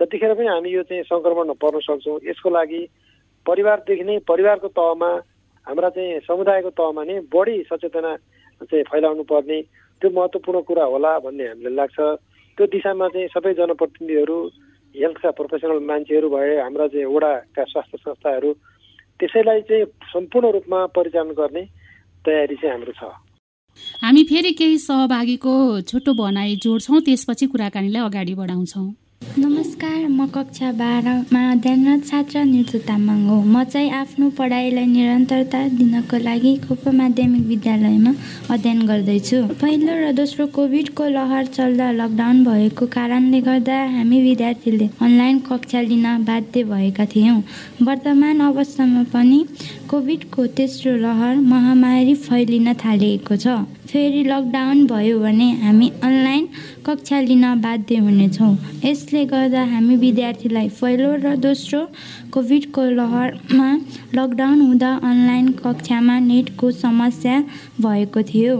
[0.00, 2.82] जतिखेर पनि हामी यो चाहिँ सङ्क्रमण पर्न सक्छौँ यसको लागि
[3.46, 5.10] परिवारदेखि नै परिवारको तहमा
[5.66, 8.12] हाम्रा चाहिँ समुदायको तहमा नै बढी सचेतना
[8.60, 9.58] चाहिँ फैलाउनु पर्ने
[10.02, 11.98] त्यो महत्त्वपूर्ण कुरा होला भन्ने हामीलाई लाग्छ।
[12.58, 14.38] त्यो दिशामा चाहिँ सबै जनप्रतिनिधिहरू
[14.94, 18.50] हेल्थका प्रोफेसनल मान्छेहरू भए हाम्रा चाहिँ वडाका स्वास्थ्य संस्थाहरू
[19.20, 21.64] त्यसैलाई चाहिँ सम्पूर्ण रूपमा परिचालन गर्ने
[22.24, 23.02] तयारी चाहिँ हाम्रो छ।
[24.02, 28.88] हामी फेरि केही सहभागीको छोटो भनाइ जोड्छौँ त्यसपछि कुराकानीलाई अगाडि बढाउँछौँ।
[29.22, 36.16] नमस्कार म कक्षा बाह्रमा अध्ययनरत छात्र नितु तामाङ हो। म चाहिँ आफ्नो पढाइलाई निरन्तरता दिनको
[36.24, 38.12] लागि खोप माध्यमिक विद्यालयमा
[38.54, 45.38] अध्ययन गर्दैछु। पहिलो र दोस्रो कोभिडको लहर चल्दा लकडाउन भएको कारणले गर्दा हामी विद्यार्थीले अनलाइन
[45.48, 47.42] कक्षा लिन बाध्य भएका थियौँ।
[47.82, 49.44] वर्तमान अवस्थामा पनि
[49.86, 53.46] कोभिडको तेस्रो लहर महामारी फैलिन थालिएको छ।
[53.86, 56.48] फेरि लकडाउन भयो भने हामी अनलाइन
[56.86, 58.50] कक्षा लिन बाध्य हुनेछौँ।
[58.84, 61.80] यसले गर्दा हामी विद्यार्थीलाई पहिलो र दोस्रो
[62.34, 63.68] कोभिडको लहरमा
[64.14, 67.40] लकडाउन हुँदा अनलाइन कक्षामा नेटको समस्या
[67.80, 68.56] भएको थियो।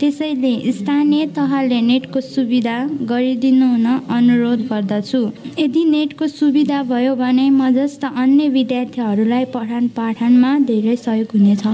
[0.00, 2.76] त्यसैले स्थानीय तहले नेटको सुविधा
[3.10, 5.20] गरिदिनु हुन अनुरोध गर्दछु।
[5.58, 11.64] यदि नेटको सुविधा भयो भने म जस्ता अन्य विद्यार्थीहरूलाई पठन पाठनमा धेरै सहयोग हुनेछ।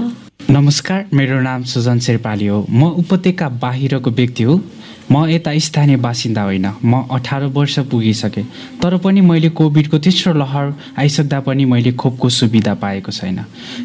[0.49, 4.55] नमस्कार मेरो नाम सुजन शेर्पाली हो। म उपत्यका बाहिरको व्यक्ति हो।
[5.11, 8.43] म यता स्थानीय बासिन्दा होइन। म अठार वर्ष पुगिसकेँ।
[8.81, 13.39] तर पनि मैले कोभिडको तेस्रो लहर आइसक्दा पनि मैले खोपको सुविधा पाएको छैन।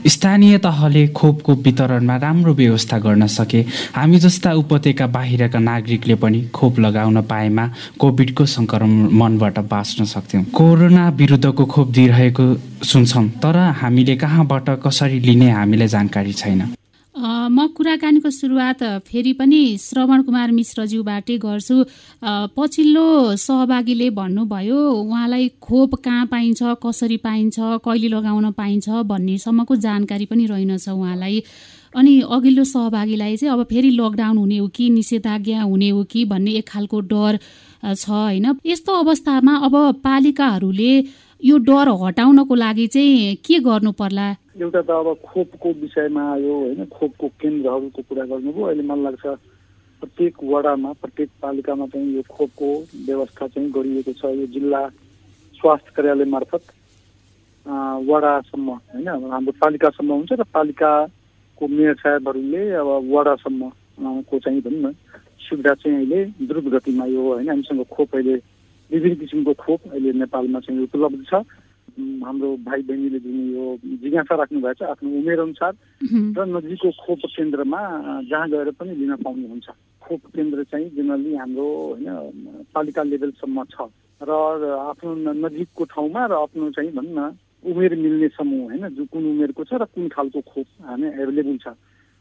[0.06, 6.78] स्थानीय तहले खोपको वितरणमा राम्रो व्यवस्था गर्न सके। हामी जस्ता उपत्यका बाहिरका नागरिकले पनि खोप
[6.78, 12.44] लगाउन पाएमा कोभिडको सङ्क्रमणबाट बाँच्न सक्थ्यौँ। कोरोना विरुद्धको खोप दिइरहेको
[12.84, 16.62] सुन्छौँ तर हामीले कहाँबाट कसरी लिने हामीलाई जानकारी छैन।
[17.58, 21.76] म कुराकानीको सुरुवात फेरि पनि श्रवण कुमार मिश्रज्यूबाटै गर्छु।
[22.54, 30.46] पछिल्लो सहभागीले भन्नुभयो उहाँलाई खोप कहाँ पाइन्छ कसरी पाइन्छ कहिले लगाउन पाइन्छ भन्नेसम्मको जानकारी पनि
[30.46, 31.42] रहेनछ उहाँलाई।
[31.94, 36.52] अनि अघिल्लो सहभागीलाई चाहिँ अब फेरि लकडाउन हुने हो कि निषेधाज्ञा हुने हो कि भन्ने
[36.62, 37.38] एक खालको डर
[37.82, 38.46] छ होइन?
[38.66, 40.92] यस्तो अवस्थामा अब पालिकाहरूले
[41.40, 44.26] यो डर हटाउनको लागि चाहिँ के गर्नु पर्ला?
[44.58, 49.26] एउटा त अब खोपको विषयमा आयो होइन खोपको केन्द्रहरूको कुरा गर्नुभयो। अहिले मलाई लाग्छ
[50.02, 52.68] प्रत्येक वडामा प्रत्येक पालिकामा चाहिँ यो खोपको
[53.06, 54.82] व्यवस्था चाहिँ गरिएको छ। यो जिल्ला
[55.62, 56.64] स्वास्थ्य कार्यालय मार्फत
[58.10, 63.70] वडासम्म होइन हाम्रो पालिकासम्म हुन्छ र पालिकाको मेयर साहेबहरूले अब वडासम्म
[64.26, 64.94] को चाहिँ भनौँ न
[65.38, 68.36] सुविधा चाहिँ अहिले द्रुत गतिमा यो होइन हामीसँग खोप अहिले
[68.90, 71.34] विभिन्न किसिमको खोप अहिले नेपालमा चाहिँ उपलब्ध छ।
[71.98, 73.64] हाम्रो भाइ बहिनीले जुन यो
[74.02, 75.72] जिज्ञासा राख्नु भएको छ आफ्नो उमेर अनुसार
[76.38, 77.80] र नजिकको खोप केन्द्रमा
[78.30, 79.68] जहाँ गएर पनि लिन पाउनुहुन्छ।
[80.02, 82.06] खोप केन्द्र चाहिँ जेनरली हाम्रो होइन
[82.70, 85.10] पालिका लेभलसम्म छ। र आफ्नो
[85.42, 87.34] नजिकको ठाउँमा र आफ्नो चाहिँ भनौँ न
[87.66, 91.74] उमेर मिल्ने समूह होइन जो कुन उमेरको छ र कुन खालको खोप हामी एभाइलेबल छ।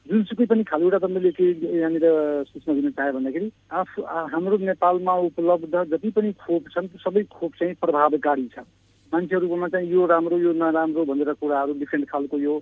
[0.07, 1.45] जुनसुकै पनि एउटा त मैले के
[1.77, 2.05] यहाँनिर
[2.47, 4.01] सूचना दिन चाहेँ भन्दाखेरि आफू
[4.33, 8.63] हाम्रो नेपालमा उपलब्ध जति पनि खोप छन् सबै खोप चाहिँ प्रभावकारी छ।
[9.11, 12.55] मान्छेहरूकोमा चाहिँ यो राम्रो यो नराम्रो भनेर कुराहरू डिफ्रेन्ट खालको यो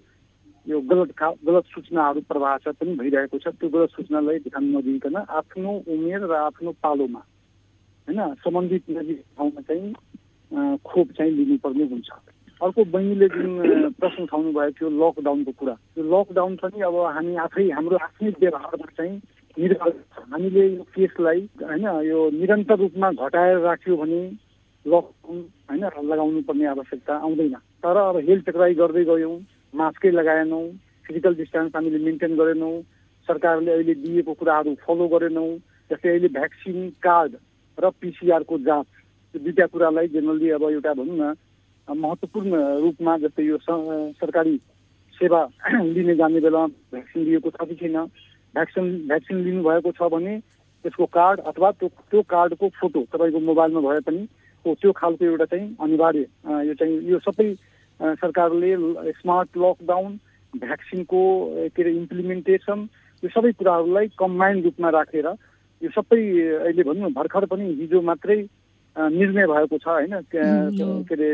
[0.67, 6.21] यो गलत गलत सूचनाहरू छ पनि भइरहेको छ। त्यो गलत सूचनालाई ध्यान नदिइकन आफ्नो उमेर
[6.25, 7.21] र आफ्नो पालोमा
[8.07, 12.09] होइन सम्बन्धित नजिक ठाउँमा चाहिँ खोप चाहिँ लिनुपर्ने हुन्छ।
[12.61, 17.35] अर्को बहिनीले जुन प्रश्न उठाउनु भएको थियो लकडाउनको कुरा त्यो लकडाउन छ नि अब हामी
[17.43, 19.15] आफै हाम्रो आफ्नै व्यवहारमा चाहिँ
[19.57, 19.91] निर्भर
[20.31, 24.21] हामीले यो केसलाई होइन यो निरन्तर रूपमा घटाएर राख्यो भने
[24.85, 25.39] लकडाउन
[25.69, 29.35] होइन लगाउनु पर्ने आवश्यकता आउँदैन। तर अब हेल्थ ट्राई गर्दै गयौँ
[29.73, 30.65] मास्कै लगाएनौँ
[31.05, 32.75] फिजिकल डिस्टेन्स हामीले मेन्टेन गरेनौँ
[33.27, 35.49] सरकारले अहिले दिएको कुराहरू फलो गरेनौँ
[35.91, 37.35] जस्तै अहिले भ्याक्सिन कार्ड
[37.77, 38.87] र पिसिआरको जाँच
[39.35, 41.33] यो दुईवटा कुरालाई जेनरली अब एउटा भनौँ न
[41.87, 44.57] महत्त्वपूर्ण रूपमा जस्तै यो सरकारी
[45.13, 45.41] सेवा
[45.95, 47.97] लिने जाने बेला भ्याक्सिन लिएको छ कि छैन
[48.53, 50.39] भ्याक्सिन भ्याक्सिन लिनुभएको छ भने
[50.85, 54.27] त्यसको कार्ड अथवा त्यो त्यो कार्डको फोटो तपाईँको मोबाइलमा भए पनि
[54.65, 56.25] त्यो खालको एउटा चाहिँ अनिवार्य
[56.67, 57.47] यो चाहिँ यो सबै
[57.99, 58.75] सरकारले
[59.13, 60.19] स्मार्ट लकडाउन
[60.53, 61.21] भ्याक्सिनको
[61.69, 62.87] के अरे इम्प्लिमेन्टेसन
[63.23, 65.27] यो सबै कुराहरूलाई कम्बाइन्ड रूपमा राखेर
[65.81, 66.21] यो सबै
[66.59, 68.37] अहिले भनौँ भर्खर पनि हिजो मात्रै
[68.95, 71.29] निर्णय भएको छ होइन के अरे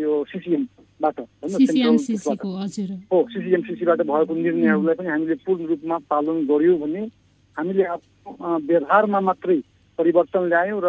[0.00, 7.02] यो सिसिएमबाट हो सिसिएमसिसीबाट भएको निर्णयहरूलाई पनि हामीले पूर्ण रूपमा पालन गऱ्यौँ भने
[7.56, 9.58] हामीले आफ्नो व्यवहारमा मात्रै
[9.98, 10.88] परिवर्तन ल्यायौँ र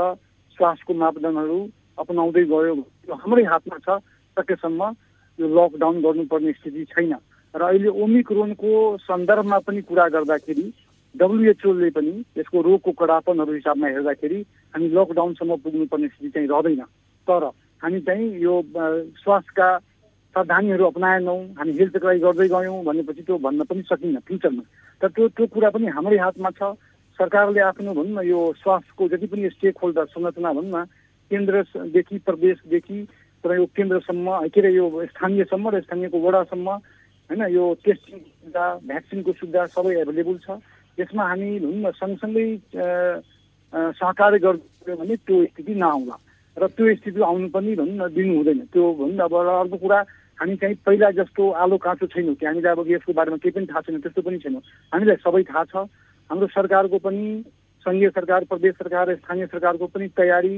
[0.58, 1.60] स्वास्थ्यको मापदण्डहरू
[1.97, 3.99] अपनाउँदै गयो यो हाम्रै हातमा छ
[4.38, 4.82] सकेसम्म
[5.39, 7.13] यो लकडाउन गर्नुपर्ने स्थिति छैन।
[7.55, 8.71] र अहिले ओमिक्रोनको
[9.08, 10.65] सन्दर्भमा पनि कुरा गर्दाखेरि
[11.15, 14.39] डब्लुएचओले पनि यसको रोगको कडापनहरू हिसाबमा हेर्दाखेरि
[14.73, 16.83] हामी लकडाउनसम्म पुग्नुपर्ने स्थिति चाहिँ रहँदैन।
[17.27, 17.43] तर
[17.81, 18.53] हामी चाहिँ यो
[19.23, 19.69] स्वास्थ्यका
[20.35, 24.63] सावधानीहरू अप्नाएनौँ हामी हेल्थ ट्राई गर्दै गयौँ भनेपछि त्यो भन्न पनि सकिन्न फ्युचरमा।
[25.01, 26.77] तर त्यो त्यो कुरा पनि हाम्रै हातमा छ।
[27.19, 30.85] सरकारले आफ्नो भनौँ न यो स्वास्थ्यको जति पनि स्टेक होल्डर संरचना भनौँ न
[31.31, 32.99] केन्द्रदेखि प्रदेशदेखि
[33.43, 39.31] तर यो केन्द्रसम्म के अरे यो स्थानीयसम्म र स्थानीयको वडासम्म होइन यो टेस्टिङ सुविधा भ्याक्सिनको
[39.33, 40.49] सुविधा सबै एभाइलेबल छ।
[40.99, 42.47] यसमा हामी भनौँ न सँगसँगै
[43.99, 46.17] सहकार्य गर्यो भने त्यो स्थिति नआउला।
[46.57, 49.99] र त्यो स्थिति आउनु पनि भनौँ न दिनु हुँदैन। त्यो भनौँ अब अर्को कुरा
[50.39, 53.81] हामी चाहिँ पहिला जस्तो आलो काँचो छैनौँ कि। हामीले अब यसको बारेमा केही पनि थाहा
[53.85, 54.55] छैन त्यस्तो पनि छैन।
[54.93, 55.75] हामीलाई सबै थाहा छ।
[56.29, 57.43] हाम्रो सरकारको पनि
[57.85, 60.55] सङ्घीय सरकार प्रदेश सरकार स्थानीय सरकारको पनि तयारी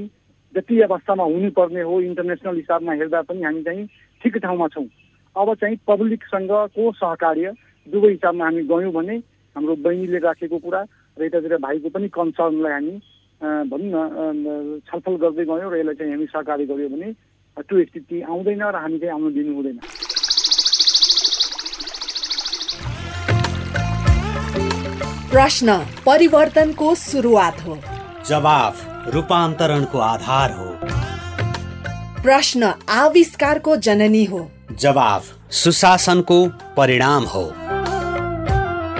[0.54, 3.86] जति अवस्थामा हुनुपर्ने हो इन्टरनेसनल हिसाबमा हेर्दा पनि हामी चाहिँ
[4.22, 4.86] ठिक ठाउँमा छौँ।
[5.36, 7.52] अब चाहिँ पब्लिकसँगको सहकार्य?
[7.86, 9.16] दुवै हिसाबमा हामी गयौँ भने
[9.56, 10.80] हाम्रो बहिनीले राखेको कुरा
[11.18, 12.94] र यतातिर भाइको पनि कन्सर्नलाई हामी
[13.70, 17.12] भनौँ न छलफल गर्दै गयौँ र यसलाई चाहिँ हामी सहकारी गऱ्यौँ भने
[17.58, 19.78] त्यो स्थिति आउँदैन र हामी चाहिँ आउनु दिनु हुँदैन।
[25.32, 27.76] प्रश्न परिवर्तनको सुरुवात हो।
[28.28, 28.74] जवाफ
[29.14, 30.68] रूपान्तरणको आधार हो।
[32.22, 34.40] प्रश्न आविष्कारको जननी हो।
[34.80, 35.24] जवाफ
[35.62, 36.38] सुशासनको
[36.76, 37.44] परिणाम हो।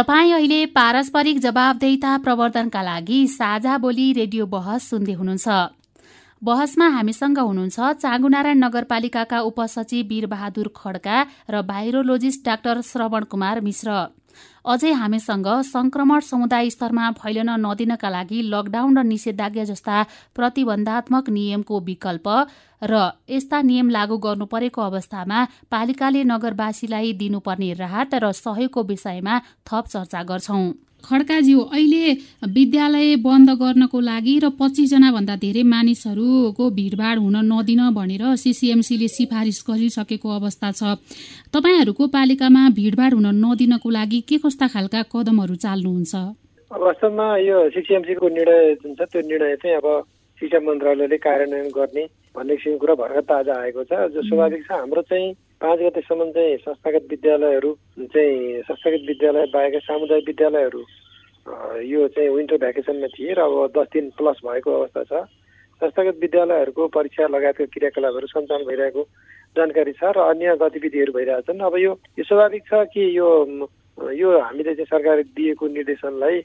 [0.00, 5.48] तपाईँ अहिले पारस्परिक जवाबदेता प्रवर्धनका लागि साझा बोली रेडियो बहस सुन्दै हुनुहुन्छ।
[6.42, 11.16] बहसमा हामीसँग हुनुहुन्छ चाँगुनारायण नगरपालिकाका उपसचिव वीरबहादुर खड्का
[11.50, 13.88] र भाइरोलोजिस्ट डाक्टर श्रवण कुमार मिश्र।
[14.64, 20.02] अझै हामीसँग संक्रमण समुदाय स्तरमा फैलन नदिनका लागि लकडाउन र निषेधाज्ञा जस्ता
[20.36, 22.28] प्रतिबन्धात्मक नियमको विकल्प
[22.82, 25.38] र यस्ता नियम लागू गर्नु परेको अवस्थामा
[25.70, 30.64] पालिकाले नगरवासीलाई दिनुपर्ने राहत र सहयोगको विषयमा थप चर्चा गर्छौं।
[31.04, 32.12] खड्काज्यू अहिले
[32.56, 39.58] विद्यालय बन्द गर्नको लागि र पच्चिसजना भन्दा धेरै मानिसहरूको भिडभाड हुन नदिन भनेर सिसिएमसीले सिफारिस
[39.68, 40.82] गरिसकेको अवस्था छ।
[41.54, 46.14] तपाईँहरूको पालिकामा भिडभाड हुन नदिनको लागि के कस्ता खालका कदमहरू चाल्नुहुन्छ?
[46.70, 49.86] वास्तवमा यो सिसिएमसीको निर्णय जुन छ त्यो निर्णय चाहिँ अब
[50.40, 55.02] शिक्षा मन्त्रालयले कार्यान्वयन गर्ने भन्ने किसिमको कुरा भर्खर ताजा आएको छ। जो स्वाभाविक छ हाम्रो
[55.02, 57.70] चाहिँ पाँच गतेसम्म चाहिँ संस्थागत विद्यालयहरू
[58.06, 60.82] चाहिँ संस्थागत विद्यालय बाहेक सामुदायिक विद्यालयहरू
[61.84, 65.26] यो चाहिँ विन्टर भ्याकेसनमा थिए र अब दस दिन प्लस भएको अवस्था छ।
[65.80, 69.02] संस्थागत विद्यालयहरूको परीक्षा लगायतका क्रियाकलापहरू सञ्चालन भइरहेको
[69.56, 73.28] जानकारी छ र अन्य गतिविधिहरू भइरहेछन् अब यो स्वाभाविक छ कि यो
[73.98, 76.36] यो हामीले चाहिँ सरकारले दिएको निर्देशनलाई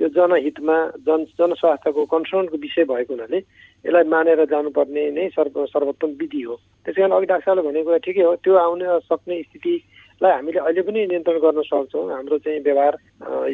[0.00, 0.76] यो जनहितमा
[1.06, 6.96] जन जनस्वास्थ्यको कन्सर्नको विषय भएको हुनाले यसलाई मानेर जानुपर्ने नै सर्व सर्वोत्तम विधि हो। त्यस
[6.96, 11.38] कारण अघि डाक्टर साहबले भनेको ठिकै हो। त्यो आउन सक्ने स्थितिलाई हामीले अहिले पनि नियन्त्रण
[11.38, 12.94] गर्न सक्छौँ। हाम्रो चाहिँ व्यवहार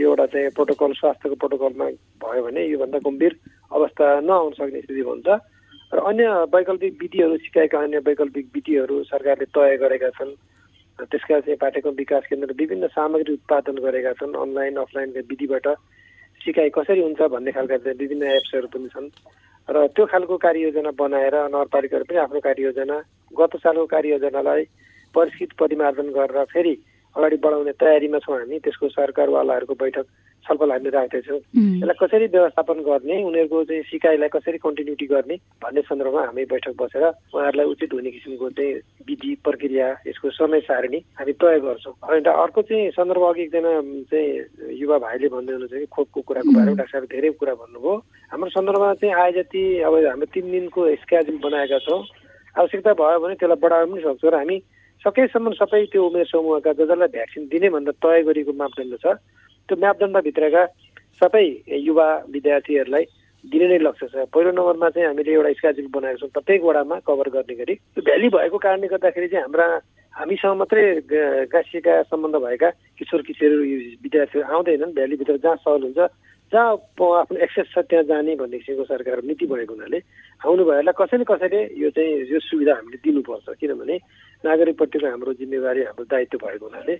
[0.00, 1.86] यो एउटा चाहिँ प्रोटोकल स्वास्थ्यको प्रोटोकलमा
[2.24, 3.32] भयो भने योभन्दा गम्भीर
[3.76, 5.28] अवस्था नआउन सक्ने स्थिति हुन्छ
[5.92, 6.24] र अन्य
[6.54, 10.32] वैकल्पिक विधिहरू सिकाएका अन्य वैकल्पिक विधिहरू सरकारले तय गरेका छन्।
[11.00, 15.66] त्यसका चाहिँ पाठ्यक्रम विकास केन्द्र विभिन्न सामग्री उत्पादन गरेका छन् अनलाइन अफलाइनका विधिबाट।
[16.40, 19.08] सिकाइ कसरी हुन्छ भन्ने खालका विभिन्न एप्सहरू पनि छन्।
[19.68, 22.96] र त्यो खालको कार्ययोजना बनाएर नगरपालिकाहरू पनि आफ्नो कार्ययोजना
[23.32, 24.62] गत सालको कार्ययोजनालाई
[25.14, 26.74] परिष्कृत परिमार्जन गरेर फेरि
[27.16, 30.06] अगाडि बढाउने तयारीमा छौँ हामी त्यसको सरकारवालाहरूको बैठक
[30.44, 36.22] छलफल हामीले राख्दैछौँ। यसलाई कसरी व्यवस्थापन गर्ने उनीहरूको चाहिँ सिकाइलाई कसरी कन्टिन्युटी गर्ने भन्ने सन्दर्भमा
[36.24, 38.74] हामी बैठक बसेर उहाँहरूलाई उचित हुने किसिमको चाहिँ
[39.08, 43.72] विधि प्रक्रिया यसको समय सारणी हामी तय गर्छौँ। अन्त अर्को चाहिँ सन्दर्भ अघि एकजना
[44.10, 47.94] चाहिँ युवा भाइले भन्दै हुनुहुन्छ कि खोपको कुराको बारेमा डाक्टर साहबले धेरै कुरा भन्नुभयो।
[48.32, 52.00] हाम्रो सन्दर्भमा चाहिँ आए जति अब हाम्रो तिन दिनको स्क्याजुल बनाएका छौँ।
[52.58, 54.56] आवश्यकता भयो भने त्यसलाई बढाउन पनि सक्छौँ र हामी
[55.04, 59.06] सकेसम्म सबै त्यो उमेर समूहका जसलाई भ्याक्सिन दिने भन्दा तय गरिएको मापदण्ड छ।
[59.68, 60.62] त्यो मापदण्डभित्रका
[61.20, 61.44] सबै
[61.88, 63.04] युवा विद्यार्थीहरूलाई
[63.44, 67.28] दिने नै लक्ष्य छ। पहिलो नम्बरमा चाहिँ हामीले एउटा स्केड्युल बनाएको छौँ। प्रत्येक वडामा कभर
[67.32, 69.66] गर्ने गरी। त्यो भ्याली भएको कारणले गर्दाखेरि चाहिँ हाम्रा
[70.14, 70.84] हामीसँग मात्रै
[71.48, 72.68] गाँसिएका सम्बन्ध भएका
[73.00, 73.52] किशोर किशोर
[74.04, 76.00] विद्यार्थीहरू आउँदैनन्। भ्यालीभित्र जहाँ सहल हुन्छ
[76.52, 79.98] जहाँ आफ्नो एक्सेस छ त्यहाँ जाने भन्ने किसिमको सरकार नीति भएको हुनाले
[80.42, 83.96] आउनु भएलाई कसैले कसैले यो चाहिँ यो सुविधा हामीले दिनुपर्छ। किनभने
[84.44, 86.96] नागरिकप्रतिको हाम्रो जिम्मेवारी हाम्रो दायित्व भएको हुनाले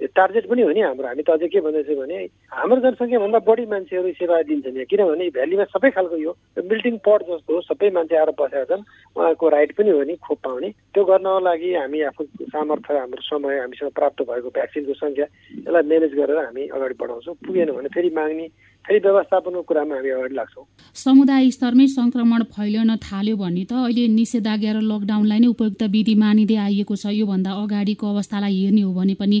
[0.00, 2.16] टार्गेट पनि हो नि हाम्रो। हामी त अझै के भन्दैछौँ भने
[2.52, 7.52] हाम्रो जनसङ्ख्याभन्दा बढी मान्छेहरू सेवा दिन्छन् यहाँ। किनभने भ्यालीमा सबै खालको यो मिल्टिङ पट जस्तो
[7.52, 8.84] हो सबै मान्छे आएर बसेका छन्
[9.16, 13.60] उहाँको राइट पनि हो नि खोप पाउने। त्यो गर्नको लागि हामी आफ्नो सामर्थ्य हाम्रो समय
[13.60, 15.26] हामीसँग प्राप्त भएको भ्याक्सिनको सङ्ख्या
[15.68, 18.48] यसलाई म्यानेज गरेर हामी अगाडि बढाउँछौँ। पुगेन भने फेरि माग्ने
[18.84, 20.64] फेरि व्यवस्थापनको कुरामा हामी अगाडि लाग्छौँ।
[20.94, 26.56] समुदाय स्तरमै संक्रमण फैलिन थाल्यो भने त अहिले निषेधाज्ञा र लकडाउनलाई नै उपयुक्त विधि मानिँदै
[26.56, 29.38] आइएको छ। योभन्दा अगाडिको अवस्थालाई हेर्ने हो भने पनि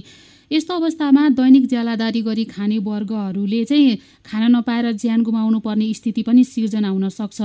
[0.50, 6.42] यस्तो अवस्थामा दैनिक ज्यालादारी गरी खाने वर्गहरूले चाहिँ खान नपाएर ज्यान गुमाउनु पर्ने स्थिति पनि
[6.44, 7.38] सिर्जना हुन सक्छ।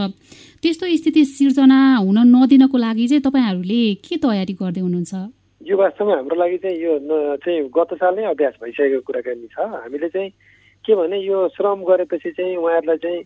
[0.62, 5.14] त्यस्तो स्थिति सिर्जना हुन नदिनको लागि चाहिँ तपाईँहरूले के तयारी गर्दै हुनुहुन्छ?
[5.62, 6.92] यो वास्तवमा हाम्रो लागि चाहिँ यो
[7.46, 10.30] चाहिँ गत साल नै अभ्यास भइसकेको कुराकानी छ। हामीले चाहिँ
[10.86, 13.24] के भने यो श्रम गरेपछि चाहिँ उहाँहरूलाई चाहिँ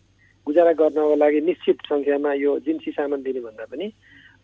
[0.48, 3.88] गुजारा गर्नको लागि निश्चित सङ्ख्यामा यो जिन्सी सामान दिने भन्दा पनि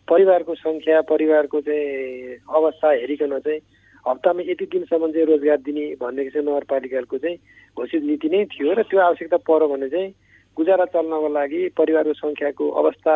[0.08, 3.60] परिवारको सङ्ख्या परिवारको चाहिँ अवस्था हेरिकन चाहिँ
[4.04, 7.36] हप्तामा यति दिनसम्म चाहिँ रोजगार दिने भन्ने चाहिँ नगरपालिकाको चाहिँ
[7.76, 10.14] घोषित नीति नै थियो र त्यो आवश्यकता पऱ्यो भने चाहिँ
[10.56, 13.14] गुजारा चल्नको लागि परिवारको सङ्ख्याको अवस्था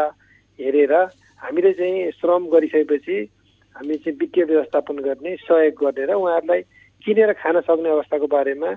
[0.59, 0.95] हेरेर
[1.41, 3.17] हामीले चाहिँ श्रम गरिसकेपछि
[3.77, 6.63] हामी चाहिँ वित्तीय व्यवस्थापन गर्ने सहयोग गर्ने र उहाँहरूलाई
[7.05, 8.71] किनेर खान सक्ने अवस्थाको बारेमा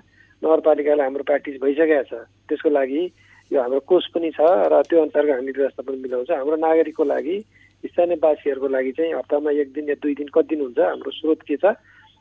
[0.44, 2.14] नगरपालिकालाई हाम्रो प्र्याक्टिस भइसकेको छ।
[2.52, 3.02] त्यसको लागि
[3.52, 7.36] यो हाम्रो कोष पनि छ र त्यो अनुसारको हामी व्यवस्थापन मिलाउँछ। हाम्रो नागरिकको लागि
[7.84, 11.56] स्थानीयवासीहरूको लागि चाहिँ हप्तामा एक दिन या दुई दिन कति दिन हुन्छ हाम्रो स्रोत के
[11.60, 11.76] छ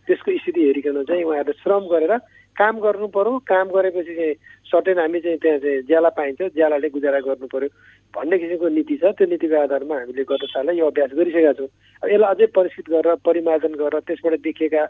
[0.09, 2.15] त्यसको स्थिति हेरिकन चाहिँ उहाँहरूले श्रम गरेर
[2.57, 4.35] काम गर्नु पर्यो। काम गरेपछि चाहिँ
[4.67, 7.69] सर्टेन हामी चाहिँ त्यहाँ चाहिँ ज्याला पाइन्छ ज्यालाले गुजारा गर्नु पर्यो
[8.15, 11.71] भन्ने किसिमको नीति छ। त्यो नीतिको आधारमा हामीले गत सालै यो अभ्यास गरिसकेका छौँ।
[12.03, 14.83] यसलाई अझै परिष्कृत गरेर परिमार्जन गरेर त्यसबाट देखिएका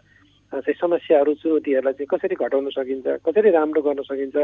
[0.54, 4.36] चाहिँ समस्याहरू चुनौतीहरूलाई चाहिँ कसरी घटाउन सकिन्छ कसरी राम्रो गर्न सकिन्छ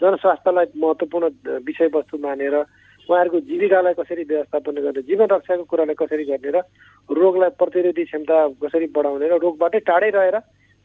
[0.00, 1.26] जनस्वास्थ्यलाई महत्त्वपूर्ण
[1.60, 6.62] विषयवस्तु मानेर उहाँहरूको जीविकालाई कसरी व्यवस्थापन गर्ने जीवन रक्षाको कुरालाई कसरी गर्ने र
[7.10, 10.36] रोगलाई प्रतिरोधी क्षमता कसरी बढाउने र रोगबाटै टाढै रहेर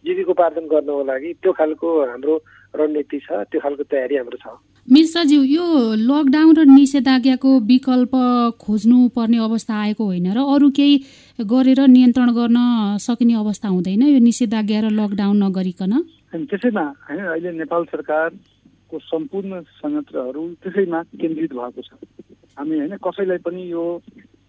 [0.05, 2.35] जीविकोपार्जन गर्नको लागि त्यो खालको हाम्रो
[2.75, 4.45] रणनीति छ त्यो खालको तयारी हाम्रो छ।
[4.87, 8.13] मिश्रज्यू यो लकडाउन र निषेधाज्ञाको विकल्प
[8.59, 10.95] खोज्नु पर्ने अवस्था आएको होइन र अरू केही
[11.39, 12.57] गरेर नियन्त्रण गर्न
[12.99, 15.93] सकिने अवस्था हुँदैन यो निषेधाज्ञा र लकडाउन नगरिकन?
[16.51, 21.91] त्यसैमा होइन अहिले नेपाल सरकारको सम्पूर्ण संयन्त्रहरू त्यसैमा केन्द्रित भएको छ।
[22.59, 23.83] हामी होइन कसैलाई पनि यो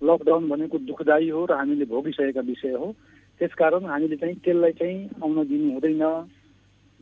[0.02, 2.88] लकडाउन भनेको दुःखदायी हो र हामीले भोगिसकेका विषय हो।
[3.40, 6.04] त्यसकारण हामीले चाहिँ त्यसलाई चाहिँ आउन दिनु हुँदैन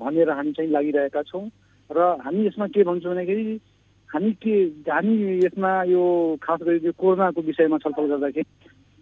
[0.00, 1.44] भनेर हामी चाहिँ लागिरहेका छौँ।
[1.90, 3.60] र हामी यसमा के भन्छौँ भन्दाखेरि
[4.10, 4.54] हामी के
[4.88, 5.14] हामी
[5.44, 6.02] यसमा यो
[6.42, 8.44] खास गरी यो कोरोनाको विषयमा छलफल गर्दाखेरि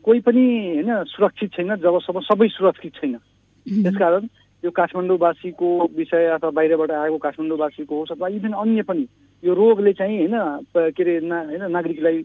[0.05, 3.15] कोही पनि होइन सुरक्षित छैन जबसम्म सबै सुरक्षित छैन।
[3.67, 4.27] त्यसकारण
[4.65, 9.05] यो काठमाडौँवासीको विषय अथवा बाहिरबाट आएको काठमाडौँवासीको होस् अथवा इभन अन्य पनि
[9.43, 10.37] यो रोगले चाहिँ होइन
[10.93, 12.23] के अरे ना होइन नागरिकलाई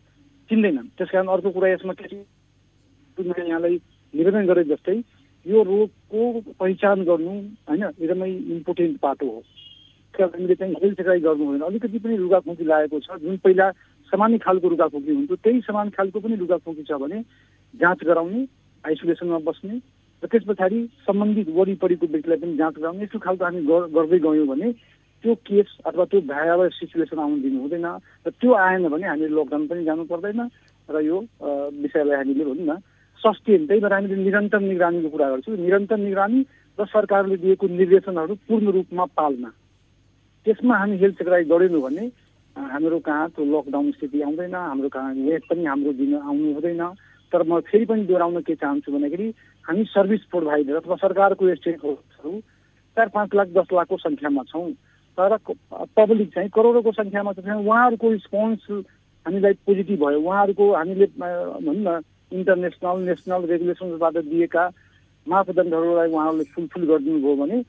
[0.50, 2.16] चिन्दैनन्। त्यस कारण अर्को कुरा यसमा के
[3.18, 3.78] यहाँलाई
[4.16, 4.98] निवेदन गरे जस्तै
[5.46, 6.22] यो रोगको
[6.60, 7.34] पहिचान गर्नु
[7.70, 9.44] होइन एकदमै इम्पोर्टेन्ट पाटो हो।
[10.16, 13.70] हामीले चाहिँ हेल्थ चेकाइ गर्नु हुँदैन अलिकति पनि रुगाखोकी लागेको छ। जुन पहिला
[14.12, 17.20] सामान्य खालको रुगाखोकी हुन्थ्यो त्यही समान खालको पनि रुगाखोकी छ भने
[17.74, 18.42] जाँच गराउने
[18.84, 19.76] आइसोलेसनमा बस्ने
[20.24, 24.72] र त्यस पछाडि सम्बन्धित वरिपरिको व्यक्तिलाई पनि जाँच गराउने यस्तो खालको हामी गर्दै गयौँ भने
[25.24, 27.88] त्यो केस अथवा त्यो भयावह सिचुएसन आउनु दिनु हुँदैन।
[28.24, 30.42] र त्यो आएन भने हामीले लकडाउन पनि जानु पर्दैन।
[30.90, 31.18] र यो
[31.84, 32.80] विषयलाई हामीले भनौँ न
[33.26, 36.40] सस्टेन त्यही भएर हामीले निरन्तर निगरानीको कुरा गर्छौँ। निरन्तर निगरानी
[36.78, 39.46] र सरकारले दिएको निर्देशनहरू पूर्ण रूपमा पाल्न।
[40.46, 42.06] त्यसमा हामी हेल्थ सेक्राई गरेनौँ भने
[42.56, 46.84] हाम्रो कहाँ त्यो लकडाउन स्थिति आउँदैन हाम्रो कहाँ वेट पनि हाम्रो दिन आउनु हुँदैन।
[47.34, 49.28] तर म फेरि पनि दोहोऱ्याउन के चाहन्छु भन्दाखेरि
[49.66, 52.32] हामी सर्भिस प्रोभाइडर अथवा सरकारको स्टेक होल्डर्सहरू
[52.98, 54.72] चार पाँच लाख दस लाखको सङ्ख्यामा छौँ।
[55.18, 55.38] तर
[55.98, 58.64] पब्लिक चाहिँ करोडौँको सङ्ख्यामा छ। उहाँहरूको रिस्पोन्स
[59.26, 62.00] हामीलाई पोजिटिभ भयो। उहाँहरूको हामीले भनौँ न
[62.32, 64.64] इन्टरनेसनल नेसनल रेगुलेसन्सबाट दिएका
[65.28, 67.62] मापदण्डहरूलाई उहाँहरूले फुलफिल गरिदिनु भयो भने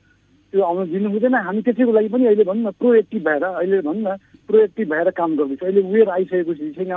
[0.53, 4.03] त्यो आउनु दिनु हुँदैन हामी त्यसैको लागि पनि अहिले भनौँ न प्रोएक्टिभ भएर अहिले भनौँ
[4.03, 4.15] न
[4.49, 6.93] प्रोएक्टिभ भएर काम गर्दैछ अहिले वेभ आइसकेको छैन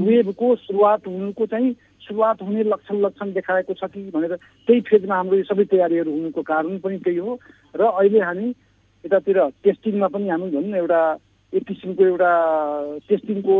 [0.00, 4.34] वेभको सुरुवात हुनुको चाहिँ सुरुवात हुने लक्षण लक्षण देखाएको छ कि भनेर
[4.68, 7.38] त्यही फेजमा हाम्रो यो सबै तयारीहरू हुनुको कारण पनि त्यही हो
[7.74, 8.48] र अहिले हामी
[9.04, 11.00] यतातिर टेस्टिङमा पनि हामी भनौँ न एउटा
[11.52, 12.32] एक किसिमको एउटा
[13.08, 13.56] टेस्टिङको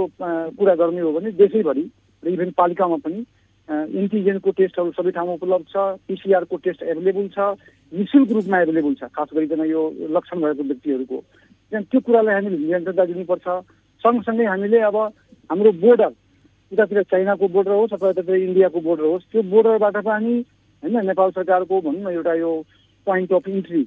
[0.56, 1.84] कुरा गर्ने हो भने देशैभरि
[2.22, 3.24] र इभेन पालिकामा पनि
[3.68, 5.76] एन्टिजेनको टेस्टहरू सबै ठाउँमा उपलब्ध छ
[6.08, 7.38] पिसिआरको टेस्ट एभाइलेबल छ
[7.92, 9.82] नि शुल्क रूपमा एभाइलेबल छ खास गरिकन यो
[10.16, 11.18] लक्षण भएको व्यक्तिहरूको।
[11.72, 13.46] त्यहाँ त्यो कुरालाई हामीले निरन्तरता दिनुपर्छ।
[14.04, 14.96] सँगसँगै हामीले अब
[15.50, 16.12] हाम्रो बोर्डर
[16.72, 20.34] उतातिर चाइनाको बोर्डर होस् अथवा यतातिर इन्डियाको बोर्डर होस् त्यो बोर्डरबाट पनि
[20.82, 22.52] होइन नेपाल सरकारको भनौँ न एउटा यो
[23.06, 23.82] पोइन्ट अफ इन्ट्री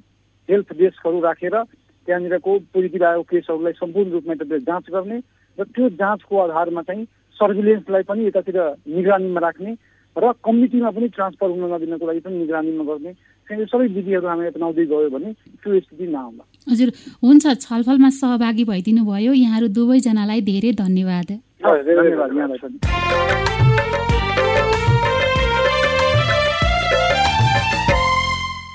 [0.48, 5.18] हेल्थ डेस्कहरू राखेर त्यहाँनिरको पोजिटिभ आएको केसहरूलाई सम्पूर्ण रूपमा यतातिर जाँच गर्ने
[5.58, 7.06] र त्यो जाँचको आधारमा चाहिँ
[7.38, 8.58] सर्भिलेन्सलाई पनि यतातिर
[8.96, 9.72] निगरानीमा राख्ने
[10.16, 13.12] र कम्युनिटीमा पनि ट्रान्सफर हुन नदिनको लागि पनि निगरानीमा गर्ने।
[13.48, 15.28] यो सबै विधिहरू हामी अपनाउँदै गयो भने
[15.62, 16.88] त्यो स्थिति नआउला। हजुर
[17.22, 21.30] हुन्छ। छलफलमा सहभागी भइदिनु भयो यहाँहरू दुवैजनालाई धेरै धन्यवाद।
[21.62, 22.76] धन्यवाद। यहाँलाई पनि।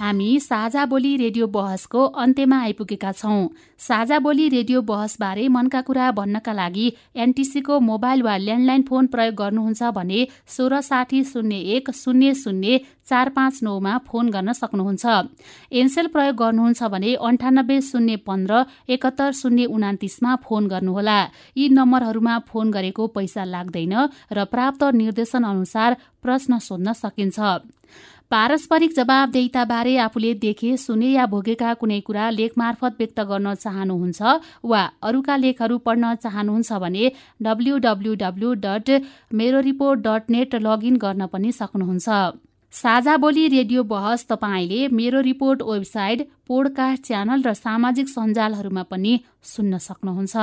[0.03, 3.47] हामी साझा बोली रेडियो बहसको अन्त्यमा आइपुगेका छौं।
[3.84, 6.86] साझा बोली रेडियो बहसबारे मनका कुरा भन्नका लागि
[7.23, 12.77] एनटिसीको मोबाइल वा ल्यान्डलाइन फोन प्रयोग गर्नुहुन्छ भने सोह्र साठी शून्य एक शून्य शून्य
[13.09, 15.05] चार पाँच नौमा फोन गर्न सक्नुहुन्छ।
[15.81, 21.19] एनसेल प्रयोग गर्नुहुन्छ भने अन्ठानब्बे शून्य पन्ध्र एकहत्तर शून्य उनातिसमा फोन गर्नुहोला।
[21.57, 23.93] यी नम्बरहरूमा फोन गरेको पैसा लाग्दैन
[24.31, 27.39] र प्राप्त निर्देशन अनुसार प्रश्न सोध्न सकिन्छ।
[28.31, 34.21] पारस्परिक जवाबदेहिताबारे आफूले देखे सुने या भोगेका कुनै कुरा लेख मार्फत व्यक्त गर्न चाहनुहुन्छ
[34.63, 37.11] वा अरूका लेखहरू पढ्न चाहनुहुन्छ भने
[37.41, 38.89] W dot
[39.34, 39.59] Mero
[40.05, 42.07] dot net login गर्न पनि सक्नुहुन्छ।
[42.74, 49.13] साझा बोली रेडियो बहस तपाईँले मेरो रिपोर्ट वेबसाइट पोडकास्ट च्यानल र सामाजिक सञ्जालहरूमा पनि
[49.45, 50.36] सुन्न सक्नुहुन्छ।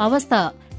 [0.00, 0.28] हवस्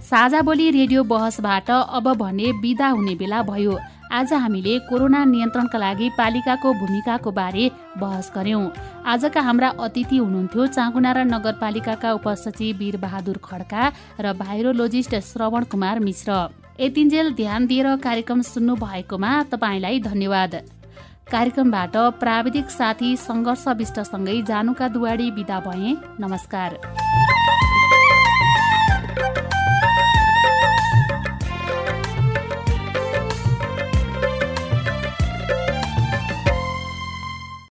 [0.10, 3.74] साझा बोली रेडियो बहसबाट अब भने विदा हुने बेला भयो।
[4.12, 7.66] आज हामीले कोरोना नियन्त्रणका लागि पालिकाको भूमिकाको बारे
[7.98, 8.64] बहस गर्यौं।
[9.06, 13.84] आजका हाम्रा अतिथि हुनुहुन्थ्यो चाँगुनारा नगरपालिकाका उपसचिव वीर बहादुर खड्का
[14.20, 16.32] र भाइरोलोजिस्ट श्रवण कुमार मिश्र।
[16.80, 20.56] यतिन्जेल ध्यान दिएर कार्यक्रम सुन्नु भएकोमा तपाईँलाई धन्यवाद।
[21.32, 26.80] कार्यक्रमबाट प्राविधिक साथी सङ्घर्ष विष्टसँगै जानुका दुवाडी विदा भए। नमस्कार।